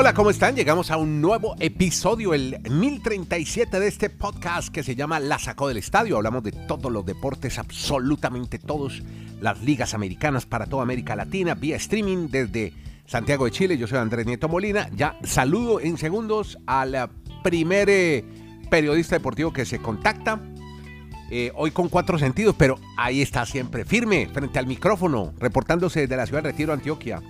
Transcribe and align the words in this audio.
Hola, 0.00 0.14
¿cómo 0.14 0.30
están? 0.30 0.54
Llegamos 0.54 0.92
a 0.92 0.96
un 0.96 1.20
nuevo 1.20 1.56
episodio, 1.58 2.32
el 2.32 2.60
1037 2.70 3.80
de 3.80 3.88
este 3.88 4.08
podcast 4.08 4.68
que 4.68 4.84
se 4.84 4.94
llama 4.94 5.18
La 5.18 5.40
Sacó 5.40 5.66
del 5.66 5.78
Estadio. 5.78 6.16
Hablamos 6.16 6.44
de 6.44 6.52
todos 6.52 6.92
los 6.92 7.04
deportes, 7.04 7.58
absolutamente 7.58 8.60
todos, 8.60 9.02
las 9.40 9.60
ligas 9.60 9.94
americanas 9.94 10.46
para 10.46 10.66
toda 10.66 10.84
América 10.84 11.16
Latina, 11.16 11.56
vía 11.56 11.74
streaming 11.74 12.28
desde 12.30 12.72
Santiago 13.06 13.46
de 13.46 13.50
Chile. 13.50 13.76
Yo 13.76 13.88
soy 13.88 13.98
Andrés 13.98 14.24
Nieto 14.24 14.48
Molina. 14.48 14.88
Ya 14.94 15.18
saludo 15.24 15.80
en 15.80 15.98
segundos 15.98 16.58
al 16.66 17.10
primer 17.42 17.90
eh, 17.90 18.24
periodista 18.70 19.16
deportivo 19.16 19.52
que 19.52 19.64
se 19.64 19.80
contacta. 19.80 20.40
Eh, 21.28 21.50
hoy 21.56 21.72
con 21.72 21.88
cuatro 21.88 22.20
sentidos, 22.20 22.54
pero 22.56 22.78
ahí 22.96 23.20
está 23.20 23.44
siempre, 23.46 23.84
firme, 23.84 24.28
frente 24.32 24.60
al 24.60 24.68
micrófono, 24.68 25.34
reportándose 25.40 26.02
desde 26.02 26.16
la 26.16 26.24
ciudad 26.24 26.44
de 26.44 26.52
Retiro, 26.52 26.72
Antioquia 26.72 27.20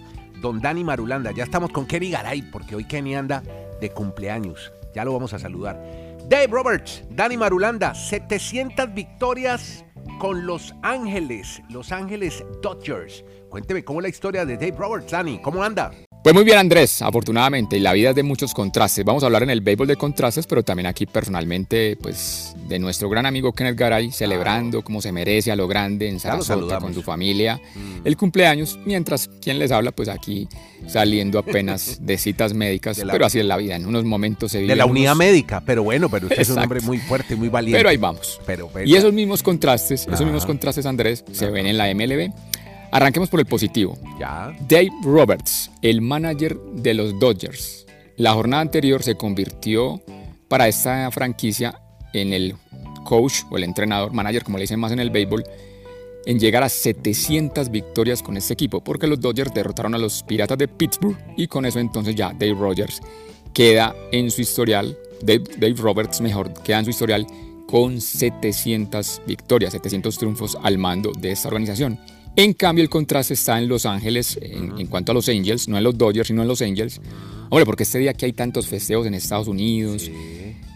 don 0.40 0.60
Dani 0.60 0.84
Marulanda. 0.84 1.30
Ya 1.32 1.44
estamos 1.44 1.70
con 1.70 1.86
Kenny 1.86 2.10
Garay, 2.10 2.42
porque 2.42 2.74
hoy 2.76 2.84
Kenny 2.84 3.14
anda 3.14 3.42
de 3.80 3.90
cumpleaños. 3.90 4.72
Ya 4.94 5.04
lo 5.04 5.12
vamos 5.12 5.32
a 5.32 5.38
saludar. 5.38 5.82
Dave 6.28 6.48
Roberts, 6.48 7.04
Dani 7.10 7.36
Marulanda, 7.36 7.94
700 7.94 8.92
victorias 8.92 9.84
con 10.18 10.46
Los 10.46 10.74
Ángeles, 10.82 11.62
Los 11.70 11.92
Ángeles 11.92 12.44
Dodgers. 12.62 13.24
Cuénteme 13.48 13.84
cómo 13.84 14.00
es 14.00 14.02
la 14.02 14.08
historia 14.08 14.44
de 14.44 14.56
Dave 14.56 14.76
Roberts, 14.76 15.10
Dani, 15.10 15.40
¿cómo 15.40 15.62
anda? 15.62 15.90
Pues 16.22 16.34
muy 16.34 16.44
bien 16.44 16.58
Andrés, 16.58 17.00
afortunadamente, 17.00 17.76
y 17.76 17.80
la 17.80 17.92
vida 17.92 18.10
es 18.10 18.16
de 18.16 18.24
muchos 18.24 18.52
contrastes. 18.52 19.04
Vamos 19.04 19.22
a 19.22 19.26
hablar 19.26 19.44
en 19.44 19.50
el 19.50 19.60
béisbol 19.60 19.86
de 19.86 19.96
contrastes, 19.96 20.46
pero 20.46 20.64
también 20.64 20.86
aquí 20.86 21.06
personalmente, 21.06 21.96
pues 22.02 22.54
de 22.68 22.78
nuestro 22.80 23.08
gran 23.08 23.24
amigo 23.24 23.52
Kenneth 23.52 23.78
Garay, 23.78 24.10
celebrando 24.10 24.82
como 24.82 25.00
se 25.00 25.12
merece 25.12 25.52
a 25.52 25.56
lo 25.56 25.68
grande 25.68 26.08
en 26.08 26.18
Sarasota 26.18 26.80
con 26.80 26.92
su 26.92 27.02
familia, 27.02 27.60
mm. 27.74 28.06
el 28.06 28.16
cumpleaños, 28.16 28.78
mientras 28.84 29.28
quien 29.40 29.60
les 29.60 29.70
habla, 29.70 29.92
pues 29.92 30.08
aquí 30.08 30.48
saliendo 30.88 31.38
apenas 31.38 31.98
de 32.04 32.18
citas 32.18 32.52
médicas, 32.52 33.00
pero 33.10 33.24
así 33.24 33.38
es 33.38 33.46
la 33.46 33.56
vida, 33.56 33.76
en 33.76 33.86
unos 33.86 34.04
momentos 34.04 34.50
se 34.50 34.58
vive. 34.58 34.72
De 34.72 34.76
la 34.76 34.86
unidad 34.86 35.14
médica, 35.14 35.62
pero 35.64 35.84
bueno, 35.84 36.08
pero 36.08 36.26
usted 36.26 36.40
es 36.40 36.50
un 36.50 36.58
hombre 36.58 36.80
muy 36.80 36.98
fuerte, 36.98 37.36
muy 37.36 37.48
valiente. 37.48 37.78
Pero 37.78 37.90
ahí 37.90 37.96
vamos. 37.96 38.40
Pero, 38.44 38.68
y 38.84 38.96
esos 38.96 39.12
mismos 39.12 39.42
contrastes, 39.42 40.02
esos 40.02 40.22
mismos 40.22 40.44
contrastes, 40.44 40.84
Andrés, 40.84 41.24
se 41.30 41.48
ven 41.48 41.66
en 41.66 41.78
la 41.78 41.94
MLB. 41.94 42.32
Arranquemos 42.90 43.28
por 43.28 43.40
el 43.40 43.46
positivo. 43.46 43.98
Ya. 44.18 44.56
Dave 44.68 44.90
Roberts, 45.02 45.70
el 45.82 46.00
manager 46.00 46.58
de 46.58 46.94
los 46.94 47.18
Dodgers. 47.18 47.86
La 48.16 48.32
jornada 48.32 48.62
anterior 48.62 49.02
se 49.02 49.14
convirtió 49.14 50.02
para 50.48 50.66
esta 50.66 51.10
franquicia 51.10 51.80
en 52.12 52.32
el 52.32 52.56
coach 53.04 53.42
o 53.50 53.56
el 53.56 53.64
entrenador, 53.64 54.12
manager 54.12 54.44
como 54.44 54.58
le 54.58 54.62
dicen 54.62 54.80
más 54.80 54.92
en 54.92 55.00
el 55.00 55.10
béisbol, 55.10 55.44
en 56.26 56.38
llegar 56.38 56.62
a 56.62 56.68
700 56.68 57.70
victorias 57.70 58.22
con 58.22 58.36
este 58.36 58.54
equipo, 58.54 58.82
porque 58.82 59.06
los 59.06 59.20
Dodgers 59.20 59.54
derrotaron 59.54 59.94
a 59.94 59.98
los 59.98 60.22
Piratas 60.22 60.58
de 60.58 60.68
Pittsburgh 60.68 61.16
y 61.36 61.46
con 61.46 61.64
eso 61.64 61.78
entonces 61.78 62.14
ya 62.14 62.32
Dave 62.32 62.54
Rogers 62.54 63.00
queda 63.54 63.94
en 64.12 64.30
su 64.30 64.42
historial, 64.42 64.96
Dave, 65.22 65.44
Dave 65.56 65.74
Roberts 65.76 66.20
mejor, 66.20 66.52
queda 66.62 66.80
en 66.80 66.84
su 66.84 66.90
historial 66.90 67.26
con 67.66 68.00
700 68.00 69.22
victorias, 69.26 69.72
700 69.72 70.18
triunfos 70.18 70.58
al 70.62 70.78
mando 70.78 71.12
de 71.12 71.32
esta 71.32 71.48
organización. 71.48 71.98
En 72.38 72.52
cambio, 72.52 72.84
el 72.84 72.88
contraste 72.88 73.34
está 73.34 73.58
en 73.58 73.66
Los 73.66 73.84
Ángeles, 73.84 74.38
en, 74.40 74.86
cuanto 74.86 75.10
a 75.10 75.14
los 75.16 75.28
Angels, 75.28 75.66
no 75.66 75.76
en 75.76 75.82
los 75.82 75.98
Dodgers, 75.98 76.28
sino 76.28 76.42
en 76.42 76.46
los 76.46 76.62
Angels. 76.62 77.00
Hombre, 77.50 77.66
porque 77.66 77.82
este 77.82 77.98
día 77.98 78.14
que 78.14 78.26
hay 78.26 78.32
tantos 78.32 78.68
festejos 78.68 79.08
en 79.08 79.14
Estados 79.14 79.48
Unidos, 79.48 80.08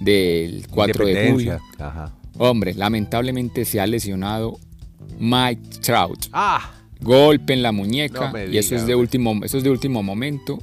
del 0.01 0.67
4 0.69 1.07
de 1.07 1.31
julio. 1.31 1.61
Hombre, 2.37 2.75
lamentablemente 2.75 3.65
se 3.65 3.79
ha 3.79 3.87
lesionado 3.87 4.59
Mike 5.21 5.79
Trout. 5.83 6.27
Ah. 6.33 6.82
Golpe 7.03 7.53
en 7.53 7.63
la 7.63 7.73
muñeca 7.73 8.33
y 8.51 8.59
eso 8.59 8.75
es 8.75 8.87
de 8.87 8.95
último, 8.95 9.41
eso 9.45 9.59
es 9.59 9.65
de 9.65 9.71
último 9.71 10.03
momento. 10.03 10.59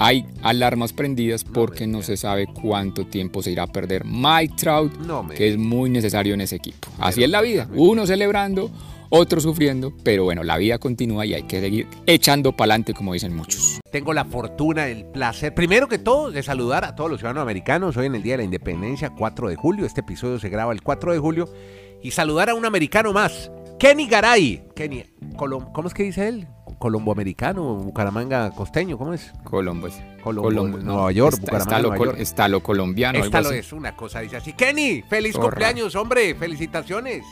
Hay 0.00 0.24
alarmas 0.42 0.92
prendidas 0.92 1.42
porque 1.42 1.86
no, 1.86 2.02
se 2.02 2.16
sabe 2.16 2.46
cuánto 2.46 3.06
tiempo 3.06 3.42
se 3.42 3.50
irá 3.50 3.64
a 3.64 3.66
perder 3.66 4.04
Mike 4.04 4.54
Trout, 4.56 4.92
que 5.34 5.48
es 5.48 5.58
muy 5.58 5.90
necesario 5.90 6.34
en 6.34 6.40
ese 6.40 6.56
equipo. 6.56 6.88
Así 6.98 7.24
es 7.24 7.30
la 7.30 7.40
vida. 7.40 7.68
Uno 7.74 8.06
celebrando, 8.06 8.70
otros 9.10 9.42
sufriendo, 9.42 9.92
pero 10.04 10.24
bueno, 10.24 10.44
la 10.44 10.56
vida 10.56 10.78
continúa 10.78 11.26
y 11.26 11.34
hay 11.34 11.44
que 11.44 11.60
seguir 11.60 11.88
echando 12.06 12.52
para 12.52 12.74
adelante, 12.74 12.94
como 12.94 13.12
dicen 13.12 13.34
muchos. 13.34 13.80
Tengo 13.90 14.12
la 14.12 14.24
fortuna, 14.24 14.86
el 14.86 15.06
placer, 15.06 15.54
primero 15.54 15.88
que 15.88 15.98
todo, 15.98 16.30
de 16.30 16.42
saludar 16.42 16.84
a 16.84 16.94
todos 16.94 17.10
los 17.10 17.20
ciudadanos 17.20 17.42
americanos 17.42 17.96
hoy 17.96 18.06
en 18.06 18.14
el 18.14 18.22
Día 18.22 18.34
de 18.34 18.38
la 18.38 18.44
Independencia, 18.44 19.10
4 19.16 19.48
de 19.48 19.56
julio. 19.56 19.86
Este 19.86 20.02
episodio 20.02 20.38
se 20.38 20.48
graba 20.48 20.72
el 20.72 20.82
4 20.82 21.12
de 21.12 21.18
julio. 21.18 21.48
Y 22.02 22.12
saludar 22.12 22.50
a 22.50 22.54
un 22.54 22.64
americano 22.64 23.12
más, 23.12 23.50
Kenny 23.78 24.08
Garay. 24.08 24.64
Kenny, 24.74 25.04
¿cómo 25.36 25.86
es 25.86 25.94
que 25.94 26.02
dice 26.02 26.26
él? 26.26 26.48
Colombo 26.80 27.12
americano, 27.12 27.76
Bucaramanga 27.76 28.50
costeño, 28.50 28.98
¿cómo 28.98 29.14
es? 29.14 29.32
Colombo. 29.44 29.88
Colombo, 30.22 30.78
Nueva 30.78 31.12
York, 31.12 31.34
está, 31.34 31.58
Bucaramanga, 31.58 32.04
lo, 32.04 32.14
Está 32.16 32.48
lo 32.48 32.62
colombiano. 32.62 33.18
Esta 33.18 33.40
lo 33.40 33.52
es 33.52 33.72
una 33.72 33.94
cosa, 33.94 34.20
dice 34.20 34.36
así. 34.36 34.52
Kenny, 34.52 35.02
feliz 35.02 35.36
cumpleaños, 35.36 35.94
hombre, 35.94 36.34
felicitaciones. 36.34 37.24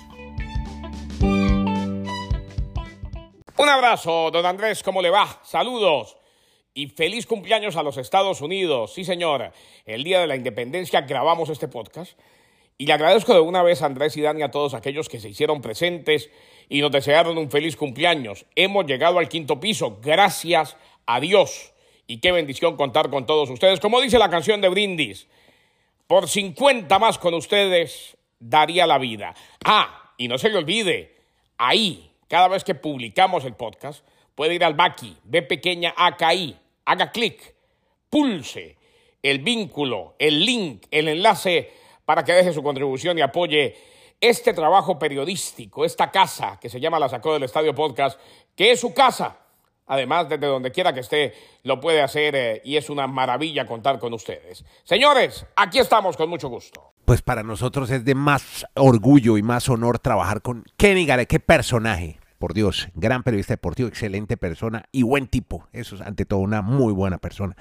Un 3.59 3.69
abrazo, 3.69 4.31
don 4.31 4.47
Andrés, 4.47 4.83
¿cómo 4.83 5.03
le 5.03 5.11
va? 5.11 5.41
Saludos 5.43 6.17
y 6.75 6.89
feliz 6.89 7.27
cumpleaños 7.27 7.75
a 7.77 7.83
los 7.83 7.97
Estados 7.97 8.43
Unidos. 8.43 8.93
Sí, 8.93 9.05
señor, 9.05 9.51
el 9.87 10.05
día 10.05 10.21
de 10.21 10.27
la 10.27 10.37
independencia 10.37 11.01
grabamos 11.01 11.49
este 11.49 11.69
podcast. 11.69 12.19
Y 12.79 12.87
le 12.87 12.93
agradezco 12.93 13.33
de 13.33 13.41
una 13.41 13.63
vez 13.63 13.83
a 13.83 13.87
Andrés 13.87 14.17
y 14.17 14.21
Dani 14.21 14.43
a 14.43 14.51
todos 14.51 14.75
aquellos 14.75 15.09
que 15.09 15.21
se 15.21 15.31
hicieron 15.31 15.63
presentes 15.63 16.31
y 16.69 16.81
nos 16.81 16.91
desearon 16.91 17.39
un 17.39 17.51
feliz 17.51 17.77
cumpleaños. 17.77 18.45
Hemos 18.55 18.87
llegado 18.87 19.19
al 19.19 19.29
quinto 19.29 19.61
piso, 19.61 19.99
gracias 20.03 20.77
a 21.07 21.21
Dios. 21.21 21.73
Y 22.07 22.19
qué 22.19 22.33
bendición 22.33 22.77
contar 22.77 23.09
con 23.09 23.25
todos 23.25 23.49
ustedes. 23.49 23.81
Como 23.81 24.01
dice 24.01 24.19
la 24.19 24.31
canción 24.31 24.61
de 24.61 24.69
Brindis, 24.69 25.27
por 26.07 26.29
50 26.29 26.99
más 26.99 27.19
con 27.19 27.35
ustedes 27.35 28.17
daría 28.39 28.87
la 28.87 28.99
vida. 28.99 29.35
Ah, 29.65 30.13
y 30.19 30.29
no 30.29 30.39
se 30.39 30.51
le 30.51 30.59
olvide, 30.59 31.17
ahí 31.57 32.11
cada 32.29 32.49
vez 32.49 32.65
que 32.65 32.75
publicamos 32.75 33.45
el 33.45 33.55
podcast, 33.55 34.05
puede 34.35 34.55
ir 34.55 34.65
al 34.65 34.75
Baki, 34.75 35.17
B 35.25 35.43
pequeña 35.43 35.95
AKI, 35.97 36.57
haga 36.85 37.11
clic, 37.11 37.55
pulse 38.11 38.77
el 39.23 39.41
vínculo, 39.41 40.15
el 40.19 40.45
link, 40.45 40.87
el 40.91 41.09
enlace 41.09 41.73
para 42.07 42.25
que 42.25 42.33
deje 42.33 42.55
su 42.55 42.63
contribución 42.63 43.19
y 43.19 43.21
apoye 43.21 43.77
este 44.19 44.55
trabajo 44.55 44.99
periodístico, 44.99 45.85
esta 45.85 46.11
casa 46.11 46.59
que 46.59 46.71
se 46.71 46.81
llama 46.81 46.99
La 46.99 47.11
Sacó 47.11 47.35
del 47.35 47.43
Estadio 47.43 47.75
Podcast, 47.75 48.19
que 48.55 48.71
es 48.73 48.81
su 48.81 48.95
casa. 48.95 49.37
Además, 49.89 50.31
desde 50.31 50.47
donde 50.47 50.73
quiera 50.73 50.95
que 50.95 51.01
esté, 51.01 51.35
lo 51.65 51.79
puede 51.79 52.01
hacer 52.01 52.35
eh, 52.35 52.63
y 52.65 52.77
es 52.77 52.89
una 52.89 53.07
maravilla 53.07 53.67
contar 53.67 53.99
con 53.99 54.15
ustedes. 54.15 54.65
Señores, 54.83 55.45
aquí 55.55 55.79
estamos 55.79 56.17
con 56.17 56.31
mucho 56.31 56.49
gusto 56.49 56.95
pues 57.07 57.23
para 57.23 57.45
nosotros 57.45 57.89
es 57.91 58.05
de 58.05 58.17
más 58.17 58.67
orgullo 58.75 59.39
y 59.39 59.43
más 59.43 59.69
honor 59.69 60.01
trabajar 60.01 60.43
con 60.43 60.65
Kenny 60.77 61.07
Garay. 61.07 61.27
Qué 61.27 61.39
personaje, 61.39 62.19
por 62.39 62.53
Dios, 62.53 62.89
gran 62.95 63.23
periodista 63.23 63.55
deportivo, 63.55 63.89
excelente 63.89 64.37
persona 64.37 64.87
y 64.91 65.05
buen 65.05 65.29
tipo. 65.29 65.69
Eso 65.73 65.95
es 65.95 66.01
ante 66.01 66.25
todo 66.25 66.41
una 66.41 66.63
muy 66.63 66.93
buena 66.93 67.19
persona. 67.19 67.57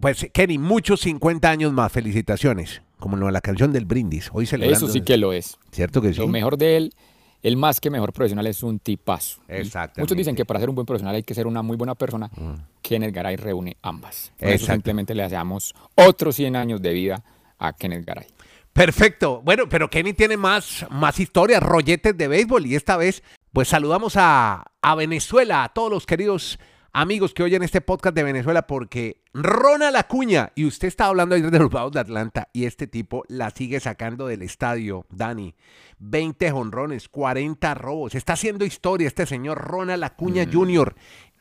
Pues 0.00 0.26
Kenny, 0.32 0.56
muchos 0.56 1.02
50 1.02 1.50
años 1.50 1.72
más, 1.74 1.92
felicitaciones. 1.92 2.80
Como 3.02 3.16
lo 3.16 3.26
de 3.26 3.32
la 3.32 3.40
canción 3.40 3.72
del 3.72 3.84
brindis, 3.84 4.30
hoy 4.32 4.46
celebrando. 4.46 4.86
Eso 4.86 4.92
sí 4.92 5.00
que 5.00 5.16
lo 5.16 5.32
es. 5.32 5.58
¿Cierto 5.72 6.00
que 6.00 6.14
sí? 6.14 6.20
Lo 6.20 6.28
mejor 6.28 6.56
de 6.56 6.76
él, 6.76 6.94
el 7.42 7.56
más 7.56 7.80
que 7.80 7.90
mejor 7.90 8.12
profesional 8.12 8.46
es 8.46 8.62
un 8.62 8.78
tipazo. 8.78 9.40
Exacto. 9.48 10.00
Muchos 10.00 10.16
dicen 10.16 10.36
que 10.36 10.44
para 10.44 10.60
ser 10.60 10.68
un 10.68 10.76
buen 10.76 10.86
profesional 10.86 11.16
hay 11.16 11.24
que 11.24 11.34
ser 11.34 11.48
una 11.48 11.62
muy 11.62 11.76
buena 11.76 11.96
persona. 11.96 12.30
Mm. 12.36 12.52
Kenneth 12.80 13.12
Garay 13.12 13.34
reúne 13.34 13.76
ambas. 13.82 14.32
eso 14.38 14.66
simplemente 14.66 15.16
le 15.16 15.24
hacemos 15.24 15.74
otros 15.96 16.36
100 16.36 16.54
años 16.54 16.80
de 16.80 16.92
vida 16.92 17.24
a 17.58 17.72
Kenneth 17.72 18.06
Garay. 18.06 18.26
Perfecto. 18.72 19.42
Bueno, 19.44 19.68
pero 19.68 19.90
Kenny 19.90 20.12
tiene 20.12 20.36
más, 20.36 20.86
más 20.88 21.18
historias, 21.18 21.60
rolletes 21.60 22.16
de 22.16 22.28
béisbol 22.28 22.66
y 22.66 22.76
esta 22.76 22.96
vez 22.96 23.24
pues 23.52 23.66
saludamos 23.66 24.14
a, 24.16 24.64
a 24.80 24.94
Venezuela, 24.94 25.64
a 25.64 25.70
todos 25.70 25.90
los 25.90 26.06
queridos 26.06 26.60
amigos 26.92 27.32
que 27.32 27.42
oyen 27.42 27.62
este 27.62 27.80
podcast 27.80 28.14
de 28.14 28.22
Venezuela 28.22 28.66
porque 28.66 29.22
Ronald 29.32 29.96
Acuña, 29.96 30.52
y 30.54 30.66
usted 30.66 30.88
está 30.88 31.06
hablando 31.06 31.34
ayer 31.34 31.50
de 31.50 31.58
los 31.58 31.70
Bravos 31.70 31.92
de 31.92 32.00
Atlanta 32.00 32.48
y 32.52 32.66
este 32.66 32.86
tipo 32.86 33.24
la 33.28 33.50
sigue 33.50 33.80
sacando 33.80 34.26
del 34.26 34.42
estadio, 34.42 35.06
Dani. 35.08 35.54
20 35.98 36.50
jonrones, 36.50 37.08
40 37.08 37.74
robos. 37.74 38.14
Está 38.14 38.34
haciendo 38.34 38.64
historia 38.64 39.06
este 39.06 39.26
señor 39.26 39.58
Ronald 39.58 40.04
Acuña 40.04 40.44
mm. 40.44 40.52
Jr. 40.52 40.94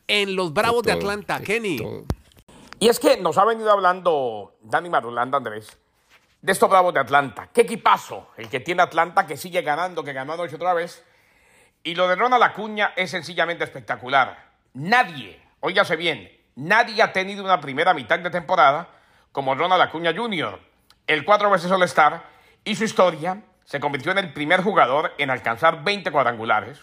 en 0.07 0.36
los 0.36 0.53
Bravos 0.53 0.83
de, 0.83 0.94
Atlanta, 0.94 1.39
Kenny. 1.42 1.81
Y 2.80 2.88
es 2.88 3.00
que 3.00 3.18
nos 3.18 3.38
ha 3.38 3.45
venido 3.45 3.71
hablando 3.71 4.56
Dani 4.62 4.89
Marulanda 4.89 5.38
Andrés 5.38 5.77
de 6.42 6.51
estos 6.51 6.69
Bravos 6.69 6.94
de 6.94 7.01
Atlanta. 7.01 7.50
Qué 7.53 7.62
equipazo 7.62 8.30
el 8.38 8.50
que 8.50 8.59
tiene 8.59 8.81
Atlanta, 8.81 9.27
que 9.27 9.38
sigue 9.38 9.62
ganando, 9.62 10.03
que 10.03 10.13
ganó 10.13 10.33
anoche 10.33 10.56
otra 10.56 10.74
vez. 10.74 11.03
Y 11.83 11.95
lo 11.95 12.07
de 12.07 12.15
Ronald 12.15 12.44
Acuña 12.44 12.94
es 12.95 13.12
sencillamente 13.12 13.63
espectacular. 13.63 14.50
Nadie, 14.73 15.38
óigase 15.59 15.97
bien, 15.97 16.31
nadie 16.56 17.03
ha 17.03 17.12
tenido 17.12 17.44
una 17.44 17.59
primera 17.59 17.94
mitad 17.94 18.19
de 18.19 18.29
temporada 18.29 18.88
como 19.33 19.53
Ronald 19.53 19.81
Acuña 19.81 20.13
Jr., 20.15 20.59
el 21.07 21.25
cuatro 21.25 21.50
veces 21.50 21.69
All-Star, 21.69 22.23
y 22.63 22.75
su 22.75 22.85
historia 22.85 23.41
se 23.65 23.81
convirtió 23.81 24.13
en 24.13 24.19
el 24.19 24.31
primer 24.31 24.62
jugador 24.62 25.13
en 25.18 25.29
alcanzar 25.29 25.83
20 25.83 26.09
cuadrangulares, 26.12 26.79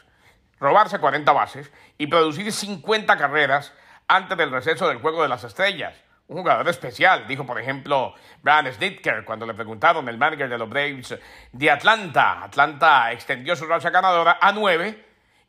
robarse 0.61 0.99
40 0.99 1.33
bases 1.33 1.73
y 1.97 2.09
producir 2.09 2.53
50 2.53 3.17
carreras 3.17 3.73
antes 4.07 4.37
del 4.37 4.51
receso 4.51 4.87
del 4.89 4.99
Juego 4.99 5.23
de 5.23 5.29
las 5.29 5.45
Estrellas. 5.45 5.95
un 6.27 6.39
jugador 6.39 6.69
especial, 6.69 7.27
dijo 7.27 7.47
por 7.47 7.59
ejemplo 7.59 8.13
Brian 8.43 8.71
Snitker 8.71 9.25
cuando 9.25 9.47
le 9.47 9.55
preguntaron 9.55 10.07
el 10.11 10.19
manager 10.19 10.51
de 10.51 10.59
los 10.59 10.69
Braves 10.69 11.19
de 11.53 11.71
Atlanta. 11.71 12.45
Atlanta 12.45 13.13
extendió 13.13 13.57
su 13.57 13.65
racha 13.65 13.89
ganadora 13.89 14.37
a 14.39 14.53
nueve 14.53 15.08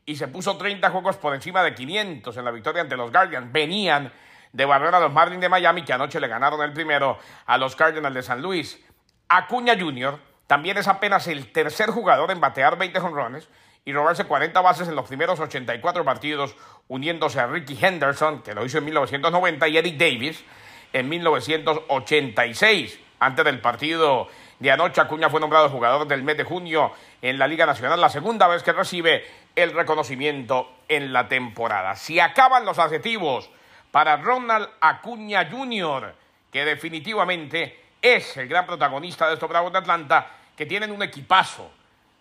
y 0.09 0.15
se 0.15 0.27
puso 0.27 0.57
30 0.57 0.89
juegos 0.89 1.17
por 1.17 1.35
encima 1.35 1.61
de 1.61 1.75
500 1.75 2.35
en 2.35 2.43
la 2.43 2.49
victoria 2.49 2.81
ante 2.81 2.97
los 2.97 3.11
Guardians. 3.11 3.51
Venían 3.51 4.11
de 4.51 4.65
barrer 4.65 4.95
a 4.95 4.99
los 4.99 5.13
Marlins 5.13 5.39
de 5.39 5.49
Miami 5.49 5.83
que 5.83 5.93
anoche 5.93 6.19
le 6.19 6.27
ganaron 6.27 6.63
el 6.63 6.73
primero 6.73 7.19
a 7.45 7.59
los 7.59 7.75
Cardinals 7.75 8.15
de 8.15 8.23
San 8.23 8.41
Luis. 8.41 8.83
Acuña 9.27 9.75
Jr. 9.79 10.19
también 10.47 10.79
es 10.79 10.87
apenas 10.87 11.27
el 11.27 11.51
tercer 11.51 11.91
jugador 11.91 12.31
en 12.31 12.41
batear 12.41 12.75
20 12.75 12.99
jonrones 12.99 13.49
y 13.85 13.93
robarse 13.93 14.23
40 14.23 14.59
bases 14.61 14.87
en 14.87 14.95
los 14.95 15.07
primeros 15.07 15.39
84 15.39 16.03
partidos, 16.03 16.55
uniéndose 16.87 17.39
a 17.39 17.45
Ricky 17.45 17.77
Henderson, 17.79 18.41
que 18.41 18.55
lo 18.55 18.65
hizo 18.65 18.79
en 18.79 18.85
1990, 18.85 19.67
y 19.67 19.77
Eric 19.77 19.95
Davis, 19.95 20.43
en 20.91 21.07
1986. 21.07 22.99
Antes 23.19 23.45
del 23.45 23.61
partido 23.61 24.27
de 24.59 24.71
anoche, 24.71 24.99
Acuña 24.99 25.29
fue 25.29 25.39
nombrado 25.39 25.69
jugador 25.69 26.05
del 26.07 26.21
mes 26.23 26.35
de 26.35 26.43
junio 26.43 26.91
en 27.21 27.39
la 27.39 27.47
Liga 27.47 27.65
Nacional, 27.65 27.99
la 27.99 28.09
segunda 28.09 28.47
vez 28.47 28.61
que 28.61 28.73
recibe 28.73 29.25
el 29.55 29.73
reconocimiento 29.73 30.69
en 30.89 31.13
la 31.13 31.29
temporada. 31.29 31.95
Si 31.95 32.19
acaban 32.19 32.65
los 32.65 32.77
adjetivos 32.77 33.49
para 33.91 34.17
Ronald 34.17 34.67
Acuña 34.81 35.49
Jr., 35.49 36.13
que 36.51 36.65
definitivamente 36.65 37.79
es 38.01 38.35
el 38.37 38.47
gran 38.49 38.65
protagonista 38.65 39.27
de 39.27 39.35
estos 39.35 39.49
Bravos 39.49 39.71
de 39.71 39.79
Atlanta, 39.79 40.27
que 40.57 40.65
tienen 40.65 40.91
un 40.91 41.03
equipazo 41.03 41.71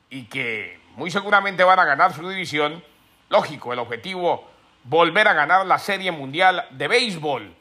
y 0.08 0.25
que 0.25 0.81
muy 0.94 1.11
seguramente 1.11 1.64
van 1.64 1.81
a 1.81 1.85
ganar 1.85 2.12
su 2.12 2.29
división. 2.29 2.85
Lógico, 3.31 3.73
el 3.73 3.81
objetivo, 3.81 4.49
volver 4.85 5.26
a 5.26 5.32
ganar 5.32 5.67
la 5.67 5.79
Serie 5.79 6.12
Mundial 6.12 6.67
de 6.70 6.87
Béisbol 6.87 7.56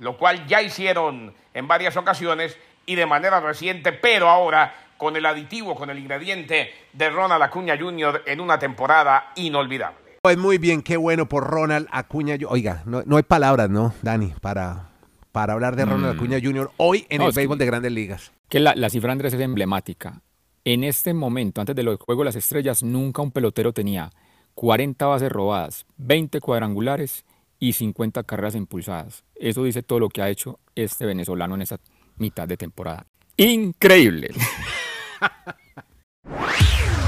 lo 0.00 0.16
cual 0.16 0.46
ya 0.46 0.62
hicieron 0.62 1.34
en 1.52 1.68
varias 1.68 1.96
ocasiones 1.96 2.58
y 2.90 2.96
de 2.96 3.06
manera 3.06 3.38
reciente, 3.38 3.92
pero 3.92 4.28
ahora 4.28 4.74
con 4.96 5.14
el 5.14 5.24
aditivo, 5.24 5.76
con 5.76 5.90
el 5.90 5.98
ingrediente 6.00 6.72
de 6.92 7.08
Ronald 7.08 7.40
Acuña 7.40 7.78
Jr. 7.78 8.24
en 8.26 8.40
una 8.40 8.58
temporada 8.58 9.30
inolvidable. 9.36 10.18
Pues 10.22 10.36
muy 10.36 10.58
bien, 10.58 10.82
qué 10.82 10.96
bueno 10.96 11.28
por 11.28 11.44
Ronald 11.44 11.86
Acuña. 11.92 12.36
Oiga, 12.48 12.82
no, 12.86 13.16
hay 13.16 13.22
palabras, 13.22 13.70
¿no, 13.70 13.94
Dani, 14.02 14.34
para, 14.40 14.90
para 15.30 15.52
hablar 15.52 15.76
de 15.76 15.84
Ronald 15.84 16.14
mm. 16.14 16.16
Acuña 16.16 16.38
Jr. 16.42 16.68
hoy 16.78 17.06
en 17.10 17.22
el 17.22 17.30
béisbol 17.30 17.58
de 17.58 17.66
grandes 17.66 17.92
ligas? 17.92 18.32
Que 18.48 18.58
la, 18.58 18.74
la 18.74 18.90
cifra, 18.90 19.12
Andrés, 19.12 19.34
es 19.34 19.40
emblemática. 19.40 20.20
En 20.64 20.82
este 20.82 21.14
momento, 21.14 21.60
antes 21.60 21.76
de 21.76 21.84
los 21.84 22.00
Juegos 22.00 22.24
de 22.24 22.26
las 22.30 22.36
Estrellas, 22.36 22.82
nunca 22.82 23.22
un 23.22 23.30
pelotero 23.30 23.72
tenía 23.72 24.10
40 24.56 25.06
bases 25.06 25.30
robadas, 25.30 25.86
20 25.98 26.40
cuadrangulares 26.40 27.24
y 27.60 27.74
50 27.74 28.24
carreras 28.24 28.56
impulsadas. 28.56 29.22
Eso 29.36 29.62
dice 29.62 29.84
todo 29.84 30.00
lo 30.00 30.08
que 30.08 30.22
ha 30.22 30.28
hecho 30.28 30.58
este 30.74 31.06
venezolano 31.06 31.54
en 31.54 31.62
esa 31.62 31.78
mitad 32.20 32.46
de 32.46 32.56
temporada. 32.56 33.06
Increíble. 33.36 34.30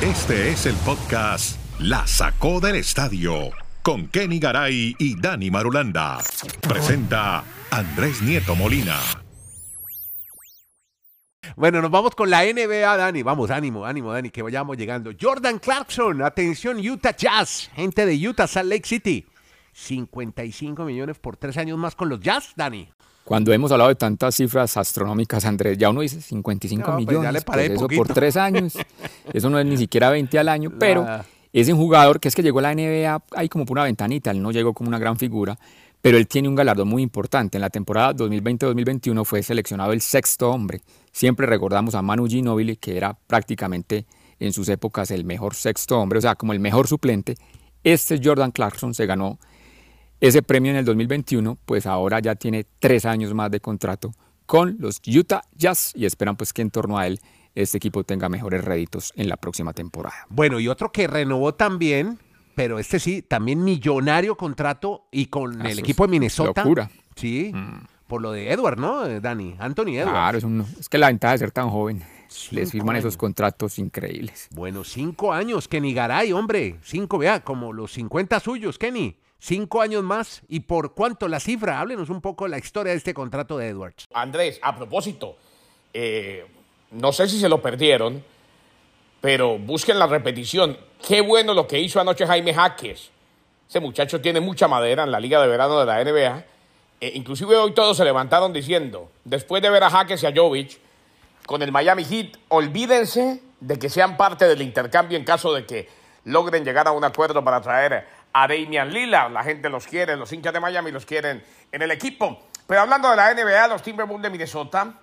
Este 0.02 0.50
es 0.50 0.66
el 0.66 0.74
podcast 0.76 1.56
La 1.78 2.04
sacó 2.08 2.58
del 2.58 2.74
estadio 2.74 3.50
con 3.82 4.08
Kenny 4.08 4.40
Garay 4.40 4.96
y 4.98 5.20
Dani 5.20 5.48
Marulanda. 5.48 6.18
Presenta 6.60 7.44
Andrés 7.70 8.20
Nieto 8.20 8.56
Molina. 8.56 8.98
Bueno, 11.54 11.82
nos 11.82 11.90
vamos 11.90 12.14
con 12.14 12.30
la 12.30 12.42
NBA, 12.44 12.96
Dani. 12.96 13.22
Vamos, 13.22 13.50
ánimo, 13.50 13.84
ánimo, 13.84 14.12
Dani, 14.12 14.30
que 14.30 14.42
vayamos 14.42 14.76
llegando. 14.76 15.12
Jordan 15.20 15.58
Clarkson, 15.58 16.22
atención, 16.22 16.78
Utah 16.78 17.14
Jazz, 17.16 17.70
gente 17.74 18.04
de 18.04 18.28
Utah, 18.28 18.46
Salt 18.46 18.70
Lake 18.70 18.88
City. 18.88 19.26
55 19.72 20.84
millones 20.84 21.18
por 21.18 21.36
tres 21.36 21.56
años 21.56 21.78
más 21.78 21.94
con 21.94 22.08
los 22.08 22.20
Jazz, 22.20 22.52
Dani. 22.56 22.88
Cuando 23.24 23.52
hemos 23.52 23.70
hablado 23.70 23.88
de 23.88 23.94
tantas 23.94 24.34
cifras 24.34 24.76
astronómicas, 24.76 25.44
Andrés, 25.44 25.78
ya 25.78 25.90
uno 25.90 26.00
dice 26.00 26.20
55 26.20 26.84
pues 26.84 26.96
millones, 26.96 27.44
pues 27.44 27.70
eso 27.70 27.86
por 27.88 28.08
tres 28.08 28.36
años, 28.36 28.74
eso 29.32 29.48
no 29.48 29.58
es 29.58 29.66
ni 29.66 29.76
siquiera 29.76 30.10
20 30.10 30.38
al 30.38 30.48
año, 30.48 30.72
pero 30.78 31.06
es 31.52 31.68
un 31.68 31.76
jugador 31.76 32.18
que 32.18 32.28
es 32.28 32.34
que 32.34 32.42
llegó 32.42 32.58
a 32.58 32.62
la 32.62 32.74
NBA 32.74 33.22
ahí 33.36 33.48
como 33.48 33.64
por 33.64 33.76
una 33.76 33.84
ventanita, 33.84 34.30
él 34.32 34.42
no 34.42 34.50
llegó 34.50 34.74
como 34.74 34.88
una 34.88 34.98
gran 34.98 35.18
figura, 35.18 35.56
pero 36.00 36.18
él 36.18 36.26
tiene 36.26 36.48
un 36.48 36.56
galardón 36.56 36.88
muy 36.88 37.00
importante. 37.02 37.56
En 37.58 37.62
la 37.62 37.70
temporada 37.70 38.12
2020-2021 38.14 39.24
fue 39.24 39.42
seleccionado 39.42 39.92
el 39.92 40.00
sexto 40.00 40.50
hombre. 40.50 40.82
Siempre 41.12 41.46
recordamos 41.46 41.94
a 41.94 42.02
Manu 42.02 42.26
Ginobili, 42.26 42.76
que 42.76 42.96
era 42.96 43.16
prácticamente 43.26 44.04
en 44.40 44.52
sus 44.52 44.68
épocas 44.68 45.12
el 45.12 45.24
mejor 45.24 45.54
sexto 45.54 46.00
hombre, 46.00 46.18
o 46.18 46.22
sea, 46.22 46.34
como 46.34 46.52
el 46.52 46.58
mejor 46.58 46.88
suplente. 46.88 47.36
Este 47.84 48.20
Jordan 48.22 48.50
Clarkson 48.50 48.94
se 48.94 49.06
ganó 49.06 49.38
ese 50.22 50.40
premio 50.40 50.70
en 50.70 50.78
el 50.78 50.84
2021, 50.84 51.58
pues 51.66 51.84
ahora 51.84 52.20
ya 52.20 52.36
tiene 52.36 52.64
tres 52.78 53.04
años 53.06 53.34
más 53.34 53.50
de 53.50 53.58
contrato 53.58 54.14
con 54.46 54.76
los 54.78 55.02
Utah 55.04 55.42
Jazz 55.56 55.92
y 55.96 56.06
esperan 56.06 56.36
pues 56.36 56.52
que 56.52 56.62
en 56.62 56.70
torno 56.70 56.96
a 56.96 57.08
él 57.08 57.18
este 57.56 57.76
equipo 57.78 58.04
tenga 58.04 58.28
mejores 58.28 58.64
réditos 58.64 59.12
en 59.16 59.28
la 59.28 59.36
próxima 59.36 59.72
temporada. 59.72 60.14
Bueno, 60.28 60.60
y 60.60 60.68
otro 60.68 60.92
que 60.92 61.08
renovó 61.08 61.54
también, 61.54 62.20
pero 62.54 62.78
este 62.78 63.00
sí, 63.00 63.22
también 63.22 63.64
millonario 63.64 64.36
contrato 64.36 65.08
y 65.10 65.26
con 65.26 65.66
el 65.66 65.80
equipo 65.80 66.06
de 66.06 66.12
Minnesota. 66.12 66.62
Locura. 66.62 66.88
Sí, 67.16 67.50
mm. 67.52 67.86
por 68.06 68.22
lo 68.22 68.30
de 68.30 68.52
Edward, 68.52 68.78
¿no, 68.78 69.08
Dani? 69.20 69.56
Anthony 69.58 69.96
Edwards. 69.96 70.12
Claro, 70.12 70.38
es, 70.38 70.78
es 70.78 70.88
que 70.88 70.98
la 70.98 71.08
ventaja 71.08 71.32
de 71.32 71.38
ser 71.38 71.50
tan 71.50 71.68
joven. 71.68 72.00
Les 72.52 72.70
firman 72.70 72.94
esos 72.94 73.16
contratos 73.16 73.78
increíbles. 73.80 74.48
Bueno, 74.52 74.84
cinco 74.84 75.32
años, 75.32 75.66
Kenny 75.66 75.92
Garay, 75.92 76.32
hombre. 76.32 76.76
Cinco, 76.82 77.18
vea, 77.18 77.40
como 77.40 77.72
los 77.72 77.92
50 77.92 78.38
suyos, 78.38 78.78
Kenny. 78.78 79.16
Cinco 79.44 79.82
años 79.82 80.04
más. 80.04 80.42
¿Y 80.48 80.60
por 80.60 80.94
cuánto 80.94 81.26
la 81.26 81.40
cifra? 81.40 81.80
Háblenos 81.80 82.10
un 82.10 82.20
poco 82.20 82.46
la 82.46 82.58
historia 82.58 82.92
de 82.92 82.98
este 82.98 83.12
contrato 83.12 83.58
de 83.58 83.70
Edwards. 83.70 84.06
Andrés, 84.14 84.60
a 84.62 84.76
propósito, 84.76 85.36
eh, 85.92 86.46
no 86.92 87.12
sé 87.12 87.26
si 87.26 87.40
se 87.40 87.48
lo 87.48 87.60
perdieron, 87.60 88.22
pero 89.20 89.58
busquen 89.58 89.98
la 89.98 90.06
repetición. 90.06 90.78
Qué 91.04 91.22
bueno 91.22 91.54
lo 91.54 91.66
que 91.66 91.80
hizo 91.80 92.00
anoche 92.00 92.24
Jaime 92.24 92.54
Jaques. 92.54 93.10
Ese 93.68 93.80
muchacho 93.80 94.20
tiene 94.20 94.40
mucha 94.40 94.68
madera 94.68 95.02
en 95.02 95.10
la 95.10 95.18
Liga 95.18 95.42
de 95.42 95.48
Verano 95.48 95.80
de 95.80 95.86
la 95.86 96.04
NBA. 96.04 96.44
Eh, 97.00 97.12
inclusive 97.16 97.56
hoy 97.56 97.74
todos 97.74 97.96
se 97.96 98.04
levantaron 98.04 98.52
diciendo, 98.52 99.10
después 99.24 99.60
de 99.60 99.70
ver 99.70 99.82
a 99.82 99.90
Jaques 99.90 100.22
y 100.22 100.26
a 100.26 100.32
Jovic 100.32 100.78
con 101.46 101.62
el 101.62 101.72
Miami 101.72 102.04
Heat, 102.04 102.36
olvídense 102.46 103.42
de 103.58 103.76
que 103.76 103.88
sean 103.88 104.16
parte 104.16 104.46
del 104.46 104.62
intercambio 104.62 105.18
en 105.18 105.24
caso 105.24 105.52
de 105.52 105.66
que 105.66 105.88
logren 106.26 106.64
llegar 106.64 106.86
a 106.86 106.92
un 106.92 107.02
acuerdo 107.02 107.42
para 107.42 107.60
traer 107.60 108.21
a 108.32 108.48
Damian 108.48 108.92
Lillard. 108.92 109.32
La 109.32 109.42
gente 109.42 109.68
los 109.68 109.86
quiere, 109.86 110.16
los 110.16 110.32
hinchas 110.32 110.52
de 110.52 110.60
Miami 110.60 110.90
los 110.90 111.06
quieren 111.06 111.44
en 111.70 111.82
el 111.82 111.90
equipo. 111.90 112.48
Pero 112.66 112.80
hablando 112.80 113.10
de 113.10 113.16
la 113.16 113.34
NBA, 113.34 113.68
los 113.68 113.82
Timberwolves 113.82 114.22
de 114.22 114.30
Minnesota 114.30 114.94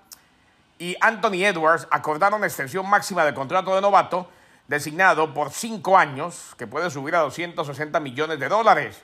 y 0.77 0.95
Anthony 1.01 1.45
Edwards 1.45 1.88
acordaron 1.91 2.43
extensión 2.43 2.89
máxima 2.89 3.25
del 3.25 3.33
contrato 3.33 3.75
de 3.75 3.81
novato 3.81 4.29
designado 4.67 5.33
por 5.33 5.50
cinco 5.50 5.98
años, 5.98 6.55
que 6.57 6.67
puede 6.67 6.91
subir 6.91 7.15
a 7.15 7.19
260 7.19 8.00
millones 8.00 8.39
de 8.39 8.48
dólares. 8.48 9.01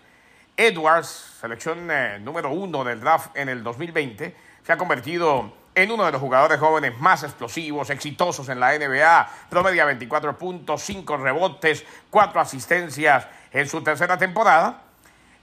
Edwards, 0.55 1.07
selección 1.41 1.89
eh, 1.91 2.19
número 2.19 2.51
uno 2.51 2.83
del 2.83 3.01
draft 3.01 3.35
en 3.35 3.49
el 3.49 3.63
2020, 3.63 4.35
se 4.63 4.71
ha 4.71 4.77
convertido 4.77 5.53
en 5.75 5.91
uno 5.91 6.05
de 6.05 6.11
los 6.13 6.21
jugadores 6.21 6.57
jóvenes 6.59 6.97
más 6.99 7.23
explosivos, 7.23 7.89
exitosos 7.89 8.47
en 8.49 8.59
la 8.59 8.77
NBA. 8.77 9.29
Promedia 9.49 9.85
24 9.85 10.37
puntos, 10.37 10.81
5 10.81 11.17
rebotes, 11.17 11.85
4 12.09 12.39
asistencias 12.39 13.27
en 13.51 13.67
su 13.67 13.83
tercera 13.83 14.17
temporada. 14.17 14.81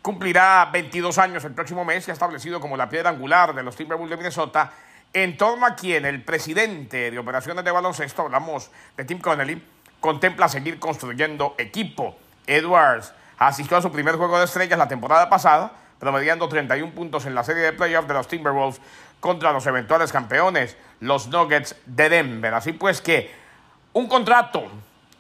Cumplirá 0.01 0.69
22 0.73 1.19
años 1.19 1.45
el 1.45 1.53
próximo 1.53 1.85
mes 1.85 2.09
y 2.09 2.11
ha 2.11 2.15
establecido 2.15 2.61
como 2.61 2.77
la 2.77 2.89
piedra 2.89 3.11
angular 3.11 3.55
de 3.55 3.62
los 3.62 3.77
Timberwolves 3.77 4.11
de 4.11 4.17
Minnesota, 4.17 4.73
en 5.12 5.37
torno 5.37 5.67
a 5.67 5.77
quien 5.77 6.07
el 6.07 6.25
presidente 6.25 7.11
de 7.11 7.19
operaciones 7.19 7.65
de 7.65 7.71
baloncesto, 7.71 8.23
hablamos 8.23 8.71
de 8.97 9.05
Tim 9.05 9.21
Connelly, 9.21 9.62
contempla 10.01 10.49
seguir 10.49 10.79
construyendo 10.81 11.55
equipo. 11.59 12.17
Edwards 12.47 13.12
asistió 13.39 13.77
a 13.77 13.83
su 13.83 13.93
primer 13.93 14.17
juego 14.17 14.39
de 14.39 14.47
estrellas 14.47 14.79
la 14.79 14.89
temporada 14.89 15.29
pasada, 15.29 15.73
promediando 16.01 16.49
31 16.49 16.93
puntos 16.95 17.27
en 17.27 17.35
la 17.35 17.45
serie 17.45 17.62
de 17.62 17.73
playoffs 17.73 18.09
de 18.09 18.15
los 18.15 18.27
Timberwolves 18.27 18.81
contra 19.23 19.52
los 19.52 19.64
eventuales 19.67 20.11
campeones, 20.11 20.76
los 20.99 21.29
Nuggets 21.29 21.76
de 21.87 22.09
Denver. 22.09 22.52
Así 22.55 22.73
pues 22.73 23.00
que 23.00 23.33
un 23.93 24.09
contrato, 24.09 24.64